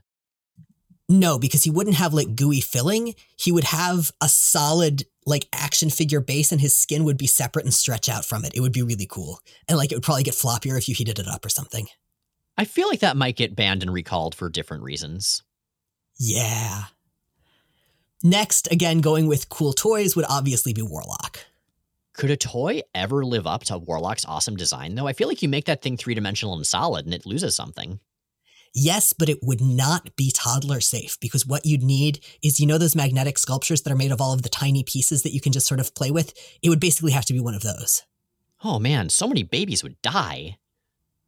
[1.07, 3.15] No, because he wouldn't have like gooey filling.
[3.37, 7.65] He would have a solid like action figure base, and his skin would be separate
[7.65, 8.53] and stretch out from it.
[8.55, 9.39] It would be really cool.
[9.67, 11.87] And like it would probably get floppier if you heated it up or something.
[12.57, 15.43] I feel like that might get banned and recalled for different reasons.
[16.17, 16.83] Yeah.
[18.23, 21.39] Next, again, going with cool toys would obviously be Warlock.
[22.13, 25.07] Could a toy ever live up to Warlock's awesome design, though?
[25.07, 27.99] I feel like you make that thing three dimensional and solid and it loses something.
[28.73, 32.77] Yes, but it would not be toddler safe because what you'd need is, you know,
[32.77, 35.51] those magnetic sculptures that are made of all of the tiny pieces that you can
[35.51, 36.33] just sort of play with?
[36.61, 38.03] It would basically have to be one of those.
[38.63, 40.57] Oh man, so many babies would die.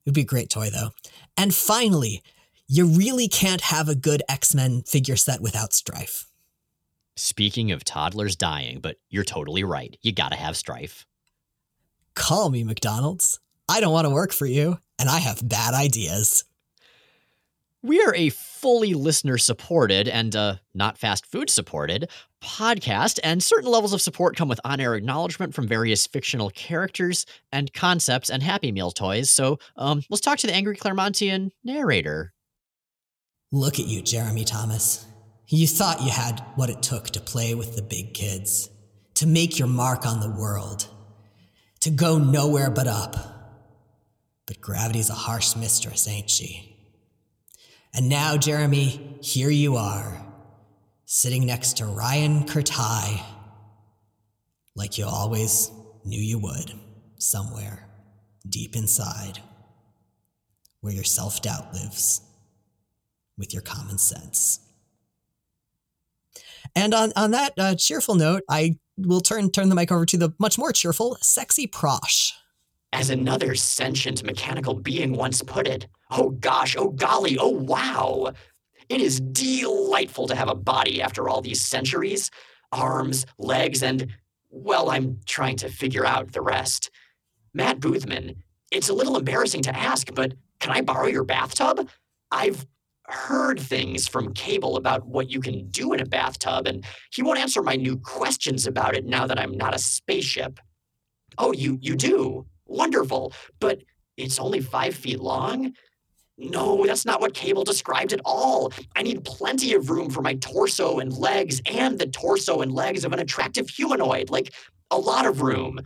[0.06, 0.92] It would be a great toy, though.
[1.38, 2.22] And finally,
[2.68, 6.28] you really can't have a good X Men figure set without Strife.
[7.16, 9.98] Speaking of toddlers dying, but you're totally right.
[10.02, 11.06] You gotta have strife.
[12.16, 13.40] Call me, McDonald's.
[13.70, 16.44] I don't want to work for you, and I have bad ideas.
[17.82, 22.10] We are a fully listener supported and uh, not fast food supported
[22.42, 27.26] podcast, and certain levels of support come with on air acknowledgement from various fictional characters
[27.52, 29.30] and concepts and Happy Meal toys.
[29.30, 32.34] So um, let's talk to the angry Claremontian narrator.
[33.52, 35.06] Look at you, Jeremy Thomas.
[35.56, 38.72] You thought you had what it took to play with the big kids,
[39.14, 40.88] to make your mark on the world,
[41.82, 43.16] to go nowhere but up.
[44.48, 46.76] But gravity's a harsh mistress, ain't she?
[47.94, 50.26] And now, Jeremy, here you are,
[51.06, 53.22] sitting next to Ryan Kurtai,
[54.76, 55.70] like you always
[56.04, 56.74] knew you would,
[57.20, 57.88] somewhere
[58.50, 59.38] deep inside,
[60.82, 62.22] where your self doubt lives,
[63.38, 64.63] with your common sense.
[66.76, 70.18] And on, on that uh, cheerful note, I will turn turn the mic over to
[70.18, 72.32] the much more cheerful, sexy Prosh.
[72.92, 78.34] As another sentient mechanical being once put it, oh gosh, oh golly, oh wow.
[78.90, 82.30] It is delightful to have a body after all these centuries.
[82.72, 84.08] Arms, legs, and,
[84.50, 86.92] well, I'm trying to figure out the rest.
[87.54, 88.36] Matt Boothman,
[88.72, 91.90] it's a little embarrassing to ask, but can I borrow your bathtub?
[92.32, 92.66] I've
[93.14, 97.40] heard things from Cable about what you can do in a bathtub, and he won't
[97.40, 100.60] answer my new questions about it now that I'm not a spaceship.
[101.38, 102.46] Oh, you you do?
[102.66, 103.34] Wonderful.
[103.60, 103.84] But
[104.18, 105.74] it's only five feet long?
[106.38, 108.74] No, that's not what Cable described at all.
[108.96, 113.06] I need plenty of room for my torso and legs and the torso and legs
[113.06, 114.54] of an attractive humanoid, like
[114.90, 115.80] a lot of room.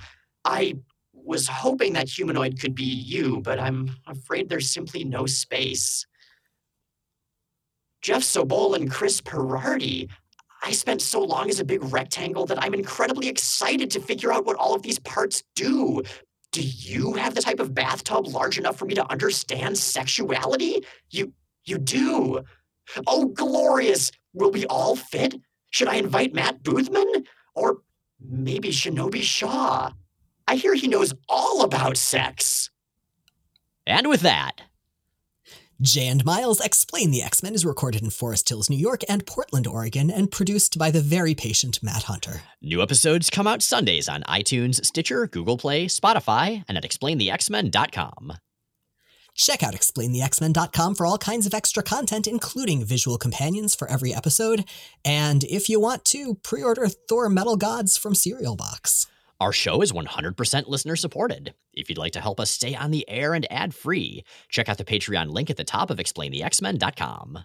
[0.46, 0.76] I
[1.14, 6.07] was hoping that humanoid could be you, but I'm afraid there's simply no space.
[8.02, 10.10] Jeff Sobol and Chris Perardi.
[10.64, 14.46] I spent so long as a big rectangle that I'm incredibly excited to figure out
[14.46, 16.04] what all of these parts do.
[16.52, 20.84] Do you have the type of bathtub large enough for me to understand sexuality?
[21.10, 21.34] You
[21.66, 22.44] you do.
[23.06, 24.12] Oh, glorious!
[24.34, 25.36] Will we all fit?
[25.70, 27.26] Should I invite Matt Boothman?
[27.54, 27.80] Or
[28.20, 29.92] maybe Shinobi Shaw?
[30.48, 32.70] I hear he knows all about sex.
[33.86, 34.62] And with that,
[35.80, 39.26] Jay and Miles Explain the X Men is recorded in Forest Hills, New York and
[39.28, 42.42] Portland, Oregon, and produced by the very patient Matt Hunter.
[42.64, 48.34] new episodes come out Sundays on iTunes, Stitcher, Google Play, Spotify, and at explainthexmen.com.
[49.36, 54.66] Check out explainthexmen.com for all kinds of extra content, including visual companions for every episode.
[55.06, 59.06] And if you want to, pre order Thor Metal Gods from Serial Box.
[59.40, 61.54] Our show is 100% listener supported.
[61.74, 64.80] If you'd like to help us stay on the air and ad free, check out
[64.80, 67.40] the Patreon link at the top of explainthexmen.com.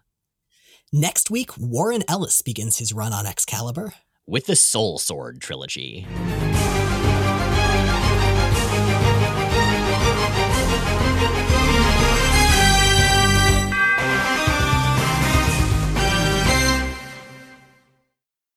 [0.90, 3.92] Next week, Warren Ellis begins his run on Excalibur.
[4.26, 6.06] With the Soul Sword trilogy.